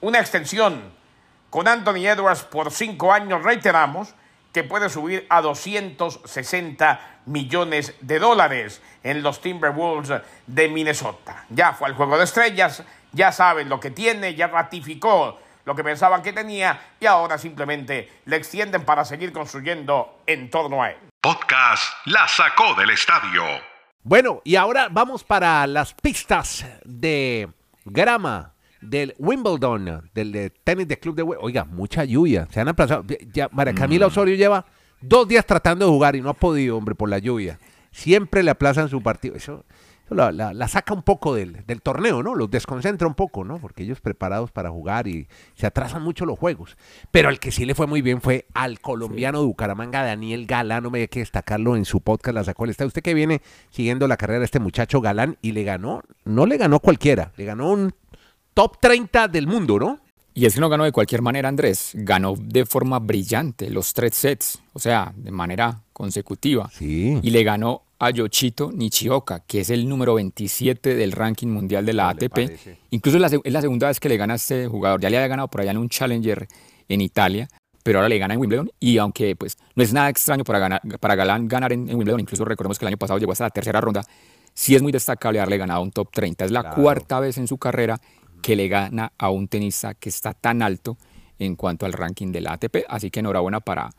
una 0.00 0.18
extensión 0.18 0.92
con 1.50 1.68
Anthony 1.68 2.08
Edwards 2.08 2.42
por 2.42 2.72
cinco 2.72 3.12
años, 3.12 3.44
reiteramos, 3.44 4.12
que 4.52 4.64
puede 4.64 4.90
subir 4.90 5.24
a 5.30 5.40
260 5.40 7.00
millones 7.26 7.94
de 8.00 8.18
dólares 8.18 8.82
en 9.04 9.22
los 9.22 9.40
Timberwolves 9.40 10.20
de 10.48 10.68
Minnesota. 10.68 11.44
Ya 11.48 11.72
fue 11.72 11.86
al 11.86 11.94
juego 11.94 12.18
de 12.18 12.24
estrellas, 12.24 12.82
ya 13.12 13.30
saben 13.30 13.68
lo 13.68 13.78
que 13.78 13.92
tiene, 13.92 14.34
ya 14.34 14.48
ratificó 14.48 15.38
lo 15.64 15.76
que 15.76 15.84
pensaban 15.84 16.22
que 16.22 16.32
tenía 16.32 16.94
y 16.98 17.06
ahora 17.06 17.38
simplemente 17.38 18.20
le 18.24 18.34
extienden 18.36 18.84
para 18.84 19.04
seguir 19.04 19.32
construyendo 19.32 20.22
en 20.26 20.50
torno 20.50 20.82
a 20.82 20.90
él. 20.90 20.98
Podcast 21.20 21.94
La 22.06 22.26
sacó 22.26 22.74
del 22.74 22.90
estadio. 22.90 23.71
Bueno, 24.04 24.40
y 24.44 24.56
ahora 24.56 24.88
vamos 24.90 25.22
para 25.22 25.66
las 25.66 25.94
pistas 25.94 26.66
de 26.84 27.48
grama 27.84 28.52
del 28.80 29.14
Wimbledon, 29.18 30.10
del 30.12 30.52
tenis 30.64 30.88
de 30.88 30.98
club 30.98 31.14
de... 31.14 31.22
Oiga, 31.22 31.64
mucha 31.64 32.04
lluvia. 32.04 32.48
Se 32.50 32.60
han 32.60 32.68
aplazado. 32.68 33.04
Ya, 33.32 33.48
María 33.52 33.74
Camila 33.74 34.06
mm. 34.06 34.08
Osorio 34.08 34.34
lleva 34.34 34.66
dos 35.00 35.28
días 35.28 35.46
tratando 35.46 35.86
de 35.86 35.92
jugar 35.92 36.16
y 36.16 36.20
no 36.20 36.30
ha 36.30 36.34
podido, 36.34 36.76
hombre, 36.76 36.96
por 36.96 37.08
la 37.08 37.18
lluvia. 37.18 37.60
Siempre 37.92 38.42
le 38.42 38.50
aplazan 38.50 38.88
su 38.88 39.00
partido. 39.02 39.36
Eso 39.36 39.64
la, 40.14 40.32
la- 40.32 40.52
la 40.54 40.68
saca 40.68 40.94
un 40.94 41.02
poco 41.02 41.34
del, 41.34 41.64
del 41.66 41.82
torneo, 41.82 42.22
¿no? 42.22 42.34
Los 42.34 42.50
desconcentra 42.50 43.06
un 43.08 43.14
poco, 43.14 43.44
¿no? 43.44 43.58
Porque 43.58 43.82
ellos 43.82 44.00
preparados 44.00 44.50
para 44.50 44.70
jugar 44.70 45.06
y 45.08 45.26
se 45.54 45.66
atrasan 45.66 46.02
mucho 46.02 46.26
los 46.26 46.38
juegos. 46.38 46.76
Pero 47.10 47.28
al 47.28 47.38
que 47.38 47.50
sí 47.52 47.64
le 47.64 47.74
fue 47.74 47.86
muy 47.86 48.02
bien 48.02 48.20
fue 48.20 48.46
al 48.54 48.80
colombiano 48.80 49.40
de 49.40 49.46
Bucaramanga, 49.46 50.02
Daniel 50.04 50.46
Galán. 50.46 50.82
No 50.82 50.90
me 50.90 51.00
hay 51.00 51.08
que 51.08 51.20
destacarlo 51.20 51.76
en 51.76 51.84
su 51.84 52.00
podcast, 52.00 52.34
la 52.34 52.44
sacó 52.44 52.64
el 52.64 52.70
estado. 52.70 52.88
Usted 52.88 53.02
que 53.02 53.14
viene 53.14 53.42
siguiendo 53.70 54.06
la 54.08 54.16
carrera 54.16 54.40
de 54.40 54.44
este 54.46 54.60
muchacho 54.60 55.00
Galán 55.00 55.36
y 55.42 55.52
le 55.52 55.64
ganó, 55.64 56.02
no 56.24 56.46
le 56.46 56.56
ganó 56.56 56.80
cualquiera, 56.80 57.32
le 57.36 57.44
ganó 57.44 57.70
un 57.70 57.94
top 58.54 58.76
30 58.80 59.28
del 59.28 59.46
mundo, 59.46 59.78
¿no? 59.78 60.00
Y 60.34 60.46
es 60.46 60.54
que 60.54 60.60
no 60.62 60.70
ganó 60.70 60.84
de 60.84 60.92
cualquier 60.92 61.20
manera, 61.20 61.50
Andrés. 61.50 61.90
Ganó 61.92 62.34
de 62.38 62.64
forma 62.64 62.98
brillante 62.98 63.68
los 63.68 63.92
tres 63.92 64.14
sets, 64.14 64.62
o 64.72 64.78
sea, 64.78 65.12
de 65.14 65.30
manera 65.30 65.80
consecutiva. 65.92 66.70
Sí. 66.72 67.18
Y 67.22 67.30
le 67.30 67.44
ganó 67.44 67.82
a 68.04 68.10
Yoshito 68.10 68.72
Nishioka, 68.72 69.40
que 69.46 69.60
es 69.60 69.70
el 69.70 69.88
número 69.88 70.14
27 70.14 70.96
del 70.96 71.12
ranking 71.12 71.46
mundial 71.46 71.86
de 71.86 71.92
la 71.92 72.12
¿Qué 72.14 72.20
le 72.22 72.26
ATP. 72.26 72.78
Incluso 72.90 73.16
es 73.18 73.20
la, 73.22 73.28
se- 73.28 73.40
es 73.44 73.52
la 73.52 73.60
segunda 73.60 73.86
vez 73.86 74.00
que 74.00 74.08
le 74.08 74.16
gana 74.16 74.32
a 74.32 74.36
este 74.36 74.66
jugador. 74.66 75.00
Ya 75.00 75.08
le 75.08 75.18
había 75.18 75.28
ganado 75.28 75.46
por 75.48 75.60
allá 75.60 75.70
en 75.70 75.78
un 75.78 75.88
Challenger 75.88 76.48
en 76.88 77.00
Italia, 77.00 77.48
pero 77.84 78.00
ahora 78.00 78.08
le 78.08 78.18
gana 78.18 78.34
en 78.34 78.40
Wimbledon. 78.40 78.70
Y 78.80 78.98
aunque 78.98 79.36
pues 79.36 79.56
no 79.76 79.84
es 79.84 79.92
nada 79.92 80.08
extraño 80.08 80.42
para, 80.42 80.58
ganar, 80.58 80.80
para 80.98 81.14
Galán 81.14 81.46
ganar 81.46 81.72
en, 81.72 81.88
en 81.88 81.94
Wimbledon, 81.94 82.18
incluso 82.18 82.44
recordemos 82.44 82.76
que 82.76 82.84
el 82.84 82.88
año 82.88 82.96
pasado 82.96 83.20
llegó 83.20 83.30
hasta 83.30 83.44
la 83.44 83.50
tercera 83.50 83.80
ronda, 83.80 84.02
sí 84.52 84.74
es 84.74 84.82
muy 84.82 84.90
destacable 84.90 85.38
haberle 85.38 85.58
ganado 85.58 85.80
un 85.82 85.92
top 85.92 86.10
30. 86.10 86.44
Es 86.46 86.50
la 86.50 86.62
Claro. 86.62 86.82
cuarta 86.82 87.20
vez 87.20 87.38
en 87.38 87.46
su 87.46 87.56
carrera 87.58 88.00
que 88.42 88.56
le 88.56 88.66
gana 88.66 89.12
a 89.16 89.30
un 89.30 89.46
tenista 89.46 89.94
que 89.94 90.08
está 90.08 90.34
tan 90.34 90.60
alto 90.62 90.98
en 91.38 91.54
cuanto 91.54 91.86
al 91.86 91.92
ranking 91.92 92.32
de 92.32 92.40
la 92.40 92.54
ATP. 92.54 92.78
Así 92.88 93.12
que 93.12 93.20
enhorabuena 93.20 93.60
para 93.60 93.90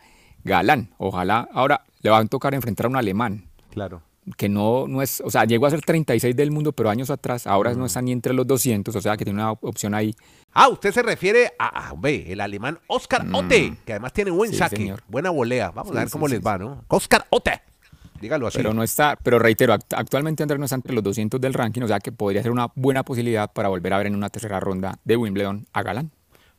Galán. 0.44 0.90
Ojalá 0.98 1.48
ahora 1.54 1.86
le 2.02 2.10
va 2.10 2.18
a 2.18 2.26
tocar 2.26 2.54
enfrentar 2.54 2.88
a 2.88 2.90
un 2.90 2.98
alemán 2.98 3.46
Claro. 3.74 4.02
que 4.38 4.48
no, 4.48 4.88
no 4.88 5.02
es, 5.02 5.22
o 5.26 5.30
sea, 5.30 5.44
llegó 5.44 5.66
a 5.66 5.70
ser 5.70 5.82
36 5.82 6.34
del 6.36 6.50
mundo, 6.50 6.72
pero 6.72 6.90
años 6.90 7.10
atrás, 7.10 7.46
ahora 7.46 7.74
Mm. 7.74 7.78
no 7.80 7.86
está 7.88 8.02
ni 8.02 8.14
entre 8.14 8.34
los 8.34 8.48
200, 8.48 8.96
o 8.96 9.02
sea 9.02 9.18
que 9.18 9.26
tiene 9.26 9.42
una 9.42 9.52
opción 9.52 9.94
ahí. 9.94 10.16
Ah, 10.54 10.70
usted 10.70 10.92
se 10.94 11.02
refiere 11.04 11.52
a, 11.60 11.90
a, 11.90 11.94
el 12.08 12.40
alemán 12.40 12.80
Oscar 12.88 13.26
Otte, 13.34 13.76
que 13.86 13.92
además 13.94 14.14
tiene 14.14 14.32
buen 14.32 14.50
Mm. 14.52 14.54
Sí, 14.54 14.60
saque, 14.60 14.76
señor. 14.78 15.04
buena 15.10 15.30
volea. 15.30 15.72
Vamos 15.72 15.92
Sí, 15.92 15.98
a 15.98 16.00
ver 16.02 16.08
sí, 16.08 16.14
cómo 16.14 16.28
les 16.30 16.40
va, 16.46 16.58
¿no? 16.58 16.86
Oscar 16.88 17.26
Otte. 17.32 17.62
Dígalo 18.22 18.48
así. 18.48 18.58
Pero 18.58 18.74
no 18.74 18.84
está, 18.84 19.18
pero 19.22 19.38
reitero, 19.40 19.74
act- 19.74 19.94
actualmente 19.98 20.44
Andrés 20.44 20.58
no 20.58 20.64
está 20.66 20.76
entre 20.78 20.94
los 20.94 21.04
200 21.04 21.42
del 21.42 21.54
ranking, 21.54 21.82
o 21.82 21.88
sea 21.90 22.00
que 22.00 22.14
podría 22.14 22.42
ser 22.42 22.52
una 22.52 22.68
buena 22.76 23.04
posibilidad 23.04 23.52
para 23.52 23.68
volver 23.68 23.92
a 23.92 23.98
ver 23.98 24.08
en 24.08 24.16
una 24.16 24.30
tercera 24.30 24.62
ronda 24.62 24.98
de 25.04 25.18
Wimbledon 25.18 25.66
a 25.74 25.84
Galán. 25.84 26.12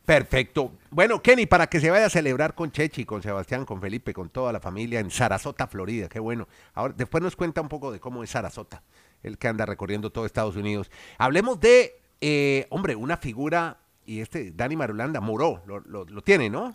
Perfecto. 0.05 0.73
Bueno, 0.91 1.23
Kenny, 1.23 1.47
para 1.47 1.67
que 1.67 1.81
se 1.81 1.91
vaya 1.91 2.07
a 2.07 2.11
celebrar 2.11 2.55
con 2.55 2.71
Chechi, 2.71 3.05
con 3.05 3.23
Sebastián, 3.23 3.65
con 3.65 3.81
Felipe, 3.81 4.13
con 4.13 4.29
toda 4.29 4.53
la 4.53 4.61
familia 4.61 5.01
en 5.01 5.11
Sarasota, 5.11 5.67
Florida. 5.67 6.09
Qué 6.09 6.21
bueno. 6.21 6.47
Ahora, 6.75 6.95
después 6.97 7.23
nos 7.23 7.37
cuenta 7.37 7.61
un 7.61 7.69
poco 7.69 7.91
de 7.91 8.01
cómo 8.01 8.23
es 8.23 8.31
Sarasota, 8.31 8.83
el 9.23 9.39
que 9.39 9.49
anda 9.49 9.65
recorriendo 9.65 10.11
todo 10.11 10.27
Estados 10.27 10.57
Unidos. 10.57 10.91
Hablemos 11.19 11.59
de, 11.61 12.01
eh, 12.21 12.67
hombre, 12.71 12.95
una 12.97 13.17
figura, 13.17 13.79
y 14.05 14.21
este, 14.21 14.51
Dani 14.53 14.77
Marulanda, 14.77 15.21
Moró, 15.21 15.63
lo, 15.67 15.81
lo- 15.81 16.05
lo 16.05 16.23
tiene, 16.23 16.51
¿no? 16.51 16.75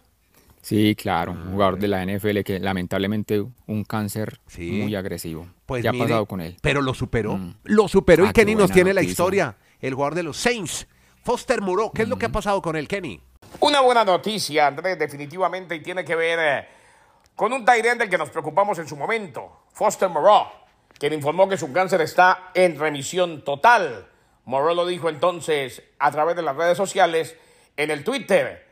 Sí, 0.62 0.94
claro, 0.96 1.32
un 1.32 1.52
jugador 1.54 1.80
de 1.80 1.88
la 1.88 2.04
NFL 2.04 2.44
que 2.44 2.60
lamentablemente 2.60 3.46
un 3.68 3.84
cáncer 3.86 4.42
Sí. 4.48 4.72
muy 4.72 4.94
agresivo. 4.94 5.48
Pues 5.66 5.84
¿Qué 5.84 5.88
ha 5.88 5.94
pasado 5.94 6.26
con 6.26 6.42
él? 6.42 6.58
Pero 6.62 6.82
lo 6.82 6.94
superó. 6.94 7.38
Mm. 7.38 7.54
Lo 7.64 7.88
superó 7.88 8.26
Ah, 8.26 8.30
y 8.32 8.34
qué 8.34 8.42
Kenny 8.42 8.56
nos 8.56 8.70
tiene 8.72 8.94
la 8.94 9.02
historia. 9.02 9.56
El 9.80 9.94
jugador 9.94 10.16
de 10.16 10.24
los 10.24 10.36
Saints, 10.36 10.86
Foster 11.24 11.62
Moreau. 11.62 11.92
¿Qué 11.92 12.04
es 12.04 12.10
lo 12.10 12.18
que 12.18 12.26
ha 12.28 12.30
pasado 12.30 12.62
con 12.62 12.76
él, 12.76 12.88
Kenny? 12.88 13.22
Una 13.60 13.82
buena 13.82 14.06
noticia, 14.06 14.68
Andrés, 14.68 14.98
definitivamente, 14.98 15.76
y 15.76 15.82
tiene 15.82 16.06
que 16.06 16.16
ver 16.16 16.40
eh, 16.40 16.68
con 17.36 17.52
un 17.52 17.66
Tyrant 17.66 18.00
del 18.00 18.10
que 18.10 18.18
nos 18.18 18.30
preocupamos 18.30 18.80
en 18.80 18.88
su 18.88 18.96
momento, 18.96 19.64
Foster 19.74 20.10
Moreau, 20.10 20.48
quien 20.98 21.14
informó 21.14 21.48
que 21.50 21.58
su 21.58 21.72
cáncer 21.74 22.02
está 22.02 22.52
en 22.54 22.80
remisión 22.80 23.44
total. 23.44 24.08
Moreau 24.46 24.76
lo 24.76 24.86
dijo 24.86 25.10
entonces 25.10 25.84
a 26.00 26.12
través 26.12 26.36
de 26.36 26.42
las 26.42 26.56
redes 26.56 26.78
sociales 26.78 27.36
en 27.78 27.92
el 27.92 28.04
Twitter, 28.04 28.66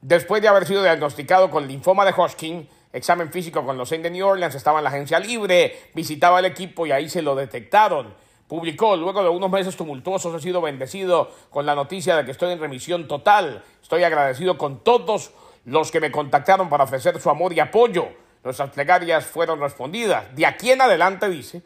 después 0.00 0.42
de 0.42 0.48
haber 0.48 0.66
sido 0.66 0.82
diagnosticado 0.82 1.50
con 1.50 1.66
linfoma 1.66 2.04
de 2.04 2.12
Hodgkin, 2.12 2.68
examen 2.92 3.30
físico 3.32 3.64
con 3.64 3.76
los 3.76 3.88
Saints 3.88 4.04
de 4.04 4.10
New 4.10 4.26
Orleans, 4.26 4.54
estaba 4.54 4.78
en 4.78 4.84
la 4.84 4.90
agencia 4.90 5.18
libre, 5.18 5.90
visitaba 5.94 6.38
el 6.38 6.44
equipo 6.44 6.86
y 6.86 6.92
ahí 6.92 7.08
se 7.08 7.22
lo 7.22 7.34
detectaron. 7.34 8.14
Publicó, 8.54 8.94
luego 8.94 9.20
de 9.20 9.28
unos 9.30 9.50
meses 9.50 9.76
tumultuosos 9.76 10.32
he 10.32 10.38
sido 10.38 10.60
bendecido 10.60 11.28
con 11.50 11.66
la 11.66 11.74
noticia 11.74 12.14
de 12.14 12.24
que 12.24 12.30
estoy 12.30 12.52
en 12.52 12.60
remisión 12.60 13.08
total. 13.08 13.64
Estoy 13.82 14.04
agradecido 14.04 14.56
con 14.56 14.84
todos 14.84 15.32
los 15.64 15.90
que 15.90 15.98
me 15.98 16.12
contactaron 16.12 16.68
para 16.68 16.84
ofrecer 16.84 17.20
su 17.20 17.28
amor 17.30 17.52
y 17.52 17.58
apoyo. 17.58 18.06
Nuestras 18.44 18.70
plegarias 18.70 19.26
fueron 19.26 19.58
respondidas. 19.58 20.32
De 20.36 20.46
aquí 20.46 20.70
en 20.70 20.80
adelante, 20.80 21.28
dice, 21.28 21.64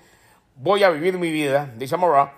voy 0.55 0.83
a 0.83 0.89
vivir 0.89 1.19
mi 1.19 1.31
vida, 1.31 1.71
dice 1.77 1.99
Moreau, 1.99 2.31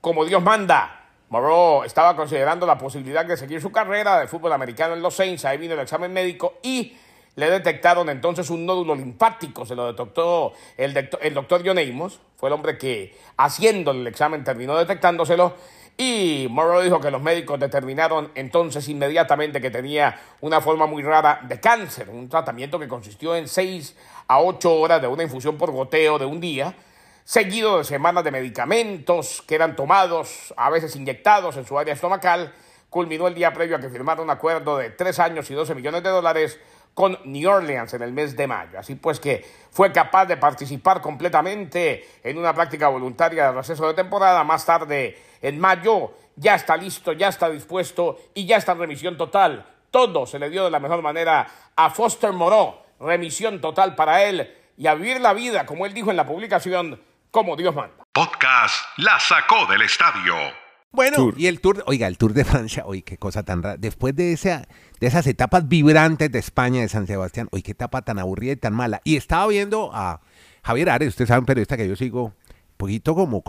como 0.00 0.24
Dios 0.24 0.42
manda. 0.42 1.10
Moreau 1.28 1.84
estaba 1.84 2.16
considerando 2.16 2.64
la 2.64 2.78
posibilidad 2.78 3.26
de 3.26 3.36
seguir 3.36 3.60
su 3.60 3.70
carrera 3.70 4.20
de 4.20 4.26
fútbol 4.26 4.54
americano 4.54 4.94
en 4.94 5.02
los 5.02 5.16
Saints. 5.16 5.44
Ahí 5.44 5.58
vino 5.58 5.74
el 5.74 5.80
examen 5.80 6.14
médico 6.14 6.54
y 6.62 6.96
le 7.36 7.50
detectaron 7.50 8.08
entonces 8.08 8.50
un 8.50 8.66
nódulo 8.66 8.94
linfático. 8.94 9.64
Se 9.66 9.74
lo 9.74 9.86
detectó 9.92 10.52
el, 10.76 10.94
doctor- 10.94 11.20
el 11.22 11.34
doctor 11.34 11.62
John 11.64 11.78
Amos. 11.78 12.20
Fue 12.36 12.48
el 12.48 12.52
hombre 12.52 12.78
que, 12.78 13.16
haciendo 13.36 13.90
el 13.92 14.06
examen, 14.06 14.44
terminó 14.44 14.76
detectándoselo. 14.76 15.54
Y 16.00 16.46
Morrow 16.50 16.80
dijo 16.80 17.00
que 17.00 17.10
los 17.10 17.20
médicos 17.20 17.58
determinaron 17.58 18.30
entonces 18.36 18.88
inmediatamente 18.88 19.60
que 19.60 19.70
tenía 19.70 20.20
una 20.40 20.60
forma 20.60 20.86
muy 20.86 21.02
rara 21.02 21.40
de 21.42 21.58
cáncer, 21.58 22.08
un 22.08 22.28
tratamiento 22.28 22.78
que 22.78 22.86
consistió 22.86 23.34
en 23.34 23.48
6 23.48 23.96
a 24.28 24.40
8 24.40 24.74
horas 24.74 25.02
de 25.02 25.08
una 25.08 25.24
infusión 25.24 25.58
por 25.58 25.72
goteo 25.72 26.16
de 26.20 26.24
un 26.24 26.40
día, 26.40 26.72
seguido 27.24 27.78
de 27.78 27.84
semanas 27.84 28.22
de 28.22 28.30
medicamentos 28.30 29.42
que 29.42 29.56
eran 29.56 29.74
tomados, 29.74 30.54
a 30.56 30.70
veces 30.70 30.94
inyectados 30.94 31.56
en 31.56 31.66
su 31.66 31.76
área 31.76 31.94
estomacal, 31.94 32.54
culminó 32.90 33.28
el 33.28 33.34
día 33.34 33.52
previo 33.52 33.76
a 33.76 33.80
que 33.80 33.88
firmara 33.88 34.22
un 34.22 34.30
acuerdo 34.30 34.78
de 34.78 34.90
3 34.90 35.18
años 35.18 35.50
y 35.50 35.54
12 35.54 35.74
millones 35.74 36.02
de 36.02 36.10
dólares 36.10 36.58
con 36.94 37.18
New 37.24 37.48
Orleans 37.48 37.94
en 37.94 38.02
el 38.02 38.12
mes 38.12 38.36
de 38.36 38.46
mayo. 38.46 38.78
Así 38.78 38.96
pues 38.96 39.20
que 39.20 39.46
fue 39.70 39.92
capaz 39.92 40.26
de 40.26 40.36
participar 40.36 41.00
completamente 41.00 42.08
en 42.24 42.38
una 42.38 42.52
práctica 42.52 42.88
voluntaria 42.88 43.46
de 43.46 43.52
receso 43.52 43.86
de 43.86 43.94
temporada. 43.94 44.42
Más 44.42 44.66
tarde, 44.66 45.16
en 45.40 45.60
mayo, 45.60 46.12
ya 46.34 46.56
está 46.56 46.76
listo, 46.76 47.12
ya 47.12 47.28
está 47.28 47.50
dispuesto 47.50 48.18
y 48.34 48.46
ya 48.46 48.56
está 48.56 48.72
en 48.72 48.80
remisión 48.80 49.16
total. 49.16 49.64
Todo 49.90 50.26
se 50.26 50.38
le 50.38 50.50
dio 50.50 50.64
de 50.64 50.70
la 50.70 50.80
mejor 50.80 51.02
manera 51.02 51.46
a 51.76 51.90
Foster 51.90 52.32
Moreau. 52.32 52.80
Remisión 53.00 53.60
total 53.60 53.94
para 53.94 54.24
él 54.24 54.52
y 54.76 54.88
a 54.88 54.94
vivir 54.94 55.20
la 55.20 55.34
vida, 55.34 55.66
como 55.66 55.86
él 55.86 55.94
dijo 55.94 56.10
en 56.10 56.16
la 56.16 56.26
publicación, 56.26 57.00
como 57.30 57.54
Dios 57.54 57.74
manda. 57.74 58.04
Podcast 58.12 58.74
La 58.96 59.20
Sacó 59.20 59.66
del 59.66 59.82
Estadio. 59.82 60.34
Bueno, 60.90 61.16
Tour. 61.16 61.34
y 61.36 61.46
el 61.46 61.60
Tour, 61.60 61.84
oiga, 61.86 62.06
el 62.06 62.16
Tour 62.16 62.32
de 62.32 62.44
Francia, 62.46 62.84
oye, 62.86 63.02
qué 63.02 63.18
cosa 63.18 63.42
tan 63.42 63.62
rara. 63.62 63.76
Después 63.76 64.14
de, 64.16 64.32
esa, 64.32 64.66
de 65.00 65.06
esas 65.06 65.26
etapas 65.26 65.68
vibrantes 65.68 66.30
de 66.32 66.38
España, 66.38 66.80
de 66.80 66.88
San 66.88 67.06
Sebastián, 67.06 67.48
oye, 67.52 67.62
qué 67.62 67.72
etapa 67.72 68.02
tan 68.02 68.18
aburrida 68.18 68.52
y 68.52 68.56
tan 68.56 68.74
mala. 68.74 69.00
Y 69.04 69.16
estaba 69.16 69.46
viendo 69.48 69.90
a 69.92 70.20
Javier 70.62 70.90
Ares, 70.90 71.08
usted 71.08 71.26
sabe, 71.26 71.40
un 71.40 71.46
periodista 71.46 71.76
que 71.76 71.88
yo 71.88 71.96
sigo, 71.96 72.24
un 72.24 72.34
poquito 72.76 73.14
como 73.14 73.42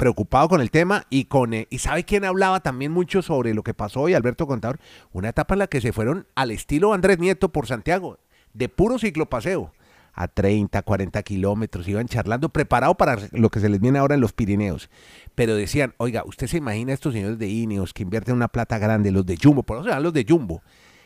preocupado 0.00 0.48
con 0.48 0.62
el 0.62 0.70
tema 0.70 1.04
y 1.10 1.26
con 1.26 1.52
eh, 1.52 1.66
y 1.68 1.76
sabe 1.76 2.04
quién 2.04 2.24
hablaba 2.24 2.60
también 2.60 2.90
mucho 2.90 3.20
sobre 3.20 3.52
lo 3.52 3.62
que 3.62 3.74
pasó 3.74 4.00
hoy 4.00 4.14
Alberto 4.14 4.46
Contador 4.46 4.80
una 5.12 5.28
etapa 5.28 5.54
en 5.54 5.58
la 5.58 5.66
que 5.66 5.82
se 5.82 5.92
fueron 5.92 6.26
al 6.34 6.50
estilo 6.52 6.94
Andrés 6.94 7.18
Nieto 7.18 7.50
por 7.50 7.66
Santiago 7.66 8.18
de 8.54 8.70
puro 8.70 8.98
ciclopaseo 8.98 9.74
a 10.12 10.28
30, 10.28 10.82
40 10.82 11.22
kilómetros, 11.22 11.86
iban 11.88 12.08
charlando, 12.08 12.48
preparado 12.48 12.94
para 12.96 13.18
lo 13.32 13.50
que 13.50 13.60
se 13.60 13.68
les 13.68 13.80
viene 13.80 13.98
ahora 13.98 14.14
en 14.14 14.20
los 14.20 14.32
Pirineos. 14.32 14.90
Pero 15.34 15.54
decían, 15.54 15.94
oiga, 15.98 16.24
usted 16.24 16.46
se 16.46 16.56
imagina 16.58 16.92
estos 16.92 17.14
señores 17.14 17.38
de 17.38 17.48
Ineos 17.48 17.92
que 17.94 18.02
invierten 18.02 18.34
una 18.34 18.48
plata 18.48 18.78
grande, 18.78 19.10
los 19.12 19.24
de 19.26 19.36
Jumbo, 19.40 19.62
por 19.62 19.78
eso 19.78 19.92
se 19.92 20.00
los 20.00 20.12
de 20.12 20.26
Jumbo, 20.28 20.62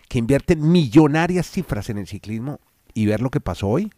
que 0.08 0.18
invierten 0.18 0.70
millonarias 0.70 1.50
cifras 1.50 1.90
en 1.90 1.98
el 1.98 2.06
ciclismo 2.06 2.60
y 2.94 3.06
ver 3.06 3.20
lo 3.20 3.30
que 3.30 3.40
pasó 3.40 3.68
hoy, 3.68 3.90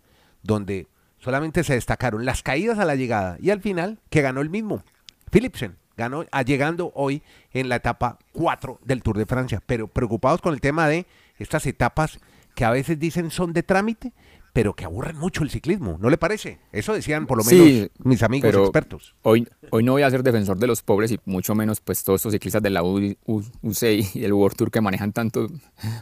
donde 0.43 0.87
solamente 1.19 1.65
se 1.65 1.75
destacaron 1.75 2.25
las 2.25 2.43
caídas 2.43 2.79
a 2.79 2.85
la 2.85 2.95
llegada 2.95 3.37
y 3.41 3.51
al 3.51 3.61
final 3.61 3.99
que 4.11 4.23
ganó 4.23 4.41
el 4.41 4.51
mismo, 4.51 4.83
Philipsen. 5.31 5.77
Ganó 5.97 6.27
a- 6.31 6.43
llegando 6.43 6.93
hoy 6.95 7.23
en 7.55 7.71
la 7.71 7.77
etapa 7.77 8.19
4 8.33 8.79
del 8.85 9.03
Tour 9.03 9.17
de 9.17 9.25
Francia, 9.25 9.63
pero 9.65 9.89
preocupados 9.89 10.43
con 10.43 10.53
el 10.53 10.61
tema 10.61 10.87
de 10.89 11.07
estas 11.39 11.65
etapas 11.65 12.19
que 12.55 12.67
a 12.67 12.71
veces 12.71 12.99
dicen 12.99 13.31
son 13.31 13.55
de 13.55 13.63
trámite, 13.63 14.13
pero 14.57 14.73
que 14.73 14.87
aburren 14.87 15.19
mucho 15.19 15.43
el 15.43 15.51
ciclismo, 15.51 15.99
¿no 16.01 16.09
le 16.09 16.17
parece? 16.17 16.59
Eso 16.73 16.95
decían 16.95 17.27
por 17.27 17.37
lo 17.37 17.45
menos 17.45 17.67
Sí, 17.69 17.91
mis 17.99 18.23
amigos 18.23 18.49
pero 18.51 18.63
expertos. 18.65 19.15
Hoy, 19.21 19.47
hoy 19.71 19.83
no 19.85 19.93
voy 19.93 20.01
a 20.01 20.11
ser 20.11 20.23
defensor 20.23 20.59
de 20.59 20.67
los 20.67 20.81
pobres 20.83 21.13
y 21.13 21.21
mucho 21.27 21.55
menos 21.55 21.83
pues 21.83 22.03
todos 22.03 22.21
estos 22.21 22.33
ciclistas 22.33 22.63
de 22.63 22.71
la 22.71 22.83
U- 22.83 23.15
U- 23.27 23.43
UCI 23.61 24.09
y 24.15 24.25
el 24.25 24.33
World 24.33 24.57
Tour 24.57 24.71
que 24.71 24.81
manejan 24.81 25.13
tanto 25.13 25.47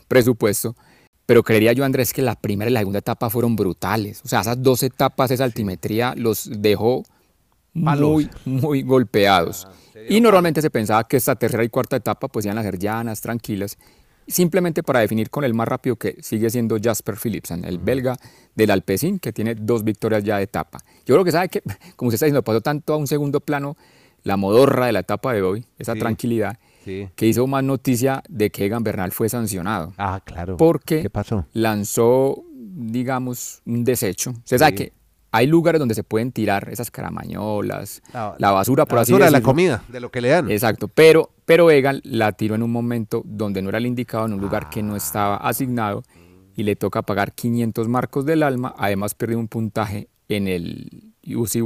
presupuesto. 0.07 0.77
Pero 1.27 1.43
creería 1.43 1.73
yo, 1.73 1.85
Andrés, 1.85 2.13
que 2.13 2.23
la 2.23 2.37
primera 2.37 2.71
y 2.71 2.75
la 2.75 2.79
segunda 2.81 3.01
etapa 3.01 3.29
fueron 3.29 3.57
brutales. 3.57 4.21
O 4.25 4.29
sea, 4.29 4.43
esas 4.43 4.63
dos 4.63 4.85
etapas, 4.85 5.33
esa 5.33 5.43
altimetría 5.43 6.15
los 6.17 6.49
dejó 6.61 7.03
muy, 7.73 8.31
muy 8.45 8.83
golpeados. 8.83 9.67
Y 10.09 10.21
normalmente 10.21 10.63
se 10.63 10.71
pensaba 10.71 11.03
que 11.09 11.17
esta 11.17 11.35
tercera 11.35 11.65
y 11.65 11.69
cuarta 11.71 11.97
etapa 11.97 12.29
pues 12.29 12.45
iban 12.45 12.59
a 12.59 12.63
ser 12.63 12.79
llanas, 12.79 13.21
tranquilas. 13.21 13.79
Simplemente 14.27 14.83
para 14.83 15.01
definir 15.01 15.31
con 15.31 15.45
el 15.45 15.55
más 15.55 15.69
rápido 15.69 15.97
que 15.97 16.17
sigue 16.23 16.51
siendo 16.51 16.77
Jasper 16.83 17.17
Philipsen, 17.17 17.65
el 17.65 17.79
belga 17.79 18.17
del 18.55 18.71
Alpecin, 18.71 19.19
que 19.19 19.33
tiene 19.33 19.55
dos 19.55 19.85
victorias 19.85 20.25
ya 20.25 20.39
de 20.39 20.45
etapa. 20.45 20.81
Yo 21.05 21.15
creo 21.15 21.25
que 21.25 21.33
sabe 21.33 21.49
que, 21.49 21.63
como 21.97 22.09
usted 22.09 22.17
está 22.17 22.27
diciendo, 22.27 22.43
pasó 22.43 22.61
tanto 22.61 22.95
a 22.95 22.97
un 22.97 23.07
segundo 23.07 23.41
plano 23.41 23.77
la 24.23 24.37
modorra 24.37 24.87
de 24.87 24.93
la 24.93 25.01
etapa 25.01 25.33
de 25.35 25.43
hoy, 25.43 25.67
esa 25.79 25.95
tranquilidad, 25.95 26.59
que 26.85 27.27
hizo 27.27 27.47
más 27.47 27.63
noticia 27.65 28.23
de 28.29 28.51
que 28.51 28.67
Egan 28.67 28.83
Bernal 28.83 29.13
fue 29.13 29.29
sancionado. 29.29 29.93
Ah, 29.97 30.21
claro. 30.25 30.57
Porque 30.57 31.03
¿Qué 31.03 31.11
pasó? 31.11 31.47
lanzó, 31.53 32.43
digamos, 32.55 33.63
un 33.67 33.85
desecho. 33.85 34.31
Usted 34.31 34.59
sabe 34.59 34.75
que 34.75 34.93
hay 35.35 35.49
lugares 35.49 35.81
donde 35.81 35.97
se 35.97 36.05
pueden 36.05 36.31
tirar 36.31 36.69
esas 36.71 36.93
caramañolas, 36.93 38.03
la, 38.39 38.53
basura, 38.53 38.87
por 38.87 38.95
la 38.95 39.03
así 39.03 39.13
basura 39.13 39.25
decirlo. 39.25 39.27
de 39.27 39.31
la 39.31 39.41
comida, 39.43 39.85
de 39.89 39.99
lo 39.99 40.13
que 40.13 40.21
le 40.21 40.29
dan. 40.29 40.49
Exacto, 40.49 40.87
pero, 40.87 41.31
pero 41.45 41.73
Egan 41.73 42.01
la 42.05 42.31
tiró 42.31 42.55
en 42.55 42.63
un 42.63 42.71
momento 42.71 43.21
donde 43.25 43.61
no 43.61 43.71
era 43.71 43.79
el 43.79 43.87
indicado, 43.87 44.27
en 44.27 44.35
un 44.35 44.41
lugar 44.41 44.71
que 44.71 44.81
no 44.85 44.95
estaba 44.95 45.39
asignado 45.39 46.05
y 46.55 46.63
le 46.63 46.77
toca 46.77 47.03
pagar 47.03 47.33
500 47.33 47.89
marcos 47.89 48.25
del 48.25 48.45
alma. 48.45 48.77
Además, 48.79 49.17
perdió 49.17 49.37
un 49.41 49.49
puntaje 49.49 50.09
en 50.29 50.47
el 50.47 51.15
UCI 51.27 51.63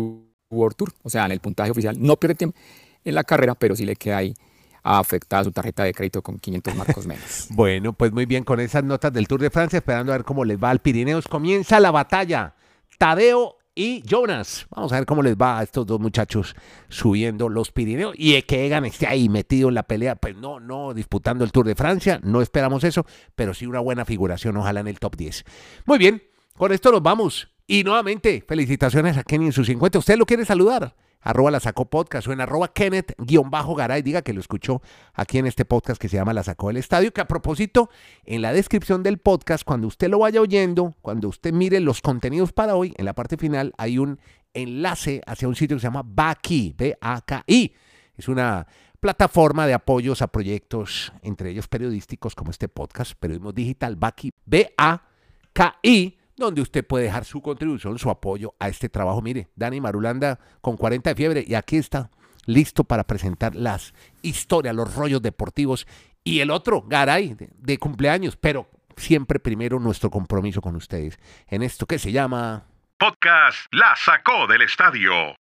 World 0.48 0.76
Tour, 0.76 0.94
o 1.02 1.10
sea, 1.10 1.26
en 1.26 1.32
el 1.32 1.40
puntaje 1.40 1.70
oficial. 1.70 1.94
No 2.00 2.16
pierde 2.16 2.36
tiempo 2.36 2.56
en 3.04 3.14
la 3.14 3.22
carrera, 3.22 3.54
pero 3.54 3.76
sí 3.76 3.84
le 3.84 3.96
queda 3.96 4.16
ahí 4.16 4.34
afectada 4.82 5.44
su 5.44 5.52
tarjeta 5.52 5.84
de 5.84 5.92
crédito 5.92 6.22
con 6.22 6.38
500 6.38 6.74
marcos 6.74 7.06
menos. 7.06 7.48
Bueno, 7.50 7.92
pues 7.92 8.12
muy 8.12 8.24
bien, 8.24 8.44
con 8.44 8.60
esas 8.60 8.82
notas 8.82 9.12
del 9.12 9.28
Tour 9.28 9.42
de 9.42 9.50
Francia, 9.50 9.76
esperando 9.76 10.10
a 10.10 10.16
ver 10.16 10.24
cómo 10.24 10.46
les 10.46 10.56
va 10.58 10.70
al 10.70 10.78
Pirineos. 10.78 11.28
Comienza 11.28 11.78
la 11.80 11.90
batalla. 11.90 12.54
Tadeo 12.96 13.57
y 13.78 14.02
Jonas. 14.04 14.66
Vamos 14.74 14.92
a 14.92 14.96
ver 14.96 15.06
cómo 15.06 15.22
les 15.22 15.36
va 15.36 15.60
a 15.60 15.62
estos 15.62 15.86
dos 15.86 16.00
muchachos 16.00 16.56
subiendo 16.88 17.48
los 17.48 17.70
Pirineos 17.70 18.12
y 18.18 18.42
que 18.42 18.66
Egan 18.66 18.84
esté 18.84 19.06
ahí 19.06 19.28
metido 19.28 19.68
en 19.68 19.76
la 19.76 19.84
pelea. 19.84 20.16
Pues 20.16 20.36
no, 20.36 20.58
no 20.58 20.92
disputando 20.94 21.44
el 21.44 21.52
Tour 21.52 21.64
de 21.64 21.76
Francia, 21.76 22.18
no 22.24 22.42
esperamos 22.42 22.82
eso, 22.82 23.06
pero 23.36 23.54
sí 23.54 23.66
una 23.66 23.78
buena 23.78 24.04
figuración, 24.04 24.56
ojalá 24.56 24.80
en 24.80 24.88
el 24.88 24.98
top 24.98 25.14
10. 25.16 25.44
Muy 25.86 25.96
bien, 25.96 26.20
con 26.56 26.72
esto 26.72 26.90
nos 26.90 27.04
vamos. 27.04 27.50
Y 27.68 27.84
nuevamente, 27.84 28.44
felicitaciones 28.48 29.16
a 29.16 29.22
Kenny 29.22 29.46
en 29.46 29.52
sus 29.52 29.68
50. 29.68 30.00
¿Usted 30.00 30.18
lo 30.18 30.26
quiere 30.26 30.44
saludar? 30.44 30.96
Arroba 31.20 31.50
la 31.50 31.60
sacó 31.60 31.86
podcast 31.86 32.28
o 32.28 32.32
en 32.32 32.40
arroba 32.40 32.72
Kenneth-Garay. 32.72 34.02
Diga 34.02 34.22
que 34.22 34.32
lo 34.32 34.40
escuchó 34.40 34.80
aquí 35.14 35.38
en 35.38 35.46
este 35.46 35.64
podcast 35.64 36.00
que 36.00 36.08
se 36.08 36.16
llama 36.16 36.32
La 36.32 36.42
sacó 36.42 36.68
del 36.68 36.76
estadio. 36.76 37.12
Que 37.12 37.20
a 37.20 37.28
propósito, 37.28 37.90
en 38.24 38.42
la 38.42 38.52
descripción 38.52 39.02
del 39.02 39.18
podcast, 39.18 39.64
cuando 39.64 39.88
usted 39.88 40.08
lo 40.08 40.20
vaya 40.20 40.40
oyendo, 40.40 40.94
cuando 41.02 41.28
usted 41.28 41.52
mire 41.52 41.80
los 41.80 42.00
contenidos 42.00 42.52
para 42.52 42.76
hoy, 42.76 42.94
en 42.96 43.04
la 43.04 43.14
parte 43.14 43.36
final 43.36 43.74
hay 43.78 43.98
un 43.98 44.20
enlace 44.54 45.20
hacia 45.26 45.48
un 45.48 45.56
sitio 45.56 45.76
que 45.76 45.80
se 45.80 45.86
llama 45.86 46.02
Baki, 46.04 46.74
B-A-K-I. 46.76 47.74
Es 48.16 48.28
una 48.28 48.66
plataforma 49.00 49.66
de 49.66 49.74
apoyos 49.74 50.22
a 50.22 50.28
proyectos, 50.28 51.12
entre 51.22 51.50
ellos 51.50 51.68
periodísticos 51.68 52.34
como 52.34 52.50
este 52.50 52.68
podcast, 52.68 53.12
Periodismo 53.18 53.52
Digital, 53.52 53.96
Baki, 53.96 54.32
B-A-K-I 54.44 56.17
donde 56.38 56.62
usted 56.62 56.86
puede 56.86 57.04
dejar 57.04 57.24
su 57.24 57.42
contribución, 57.42 57.98
su 57.98 58.10
apoyo 58.10 58.54
a 58.58 58.68
este 58.68 58.88
trabajo. 58.88 59.20
Mire, 59.20 59.48
Dani 59.56 59.80
Marulanda 59.80 60.38
con 60.60 60.76
40 60.76 61.10
de 61.10 61.16
fiebre 61.16 61.44
y 61.46 61.54
aquí 61.54 61.76
está 61.76 62.10
listo 62.46 62.84
para 62.84 63.04
presentar 63.04 63.54
las 63.54 63.92
historias, 64.22 64.74
los 64.74 64.94
rollos 64.94 65.20
deportivos 65.20 65.86
y 66.24 66.40
el 66.40 66.50
otro, 66.50 66.82
Garay, 66.82 67.34
de, 67.34 67.50
de 67.52 67.78
cumpleaños, 67.78 68.36
pero 68.36 68.68
siempre 68.96 69.38
primero 69.38 69.78
nuestro 69.78 70.10
compromiso 70.10 70.60
con 70.60 70.76
ustedes 70.76 71.18
en 71.48 71.62
esto 71.62 71.86
que 71.86 71.98
se 71.98 72.12
llama... 72.12 72.64
Podcast 72.98 73.72
La 73.72 73.94
sacó 73.96 74.46
del 74.48 74.62
estadio 74.62 75.36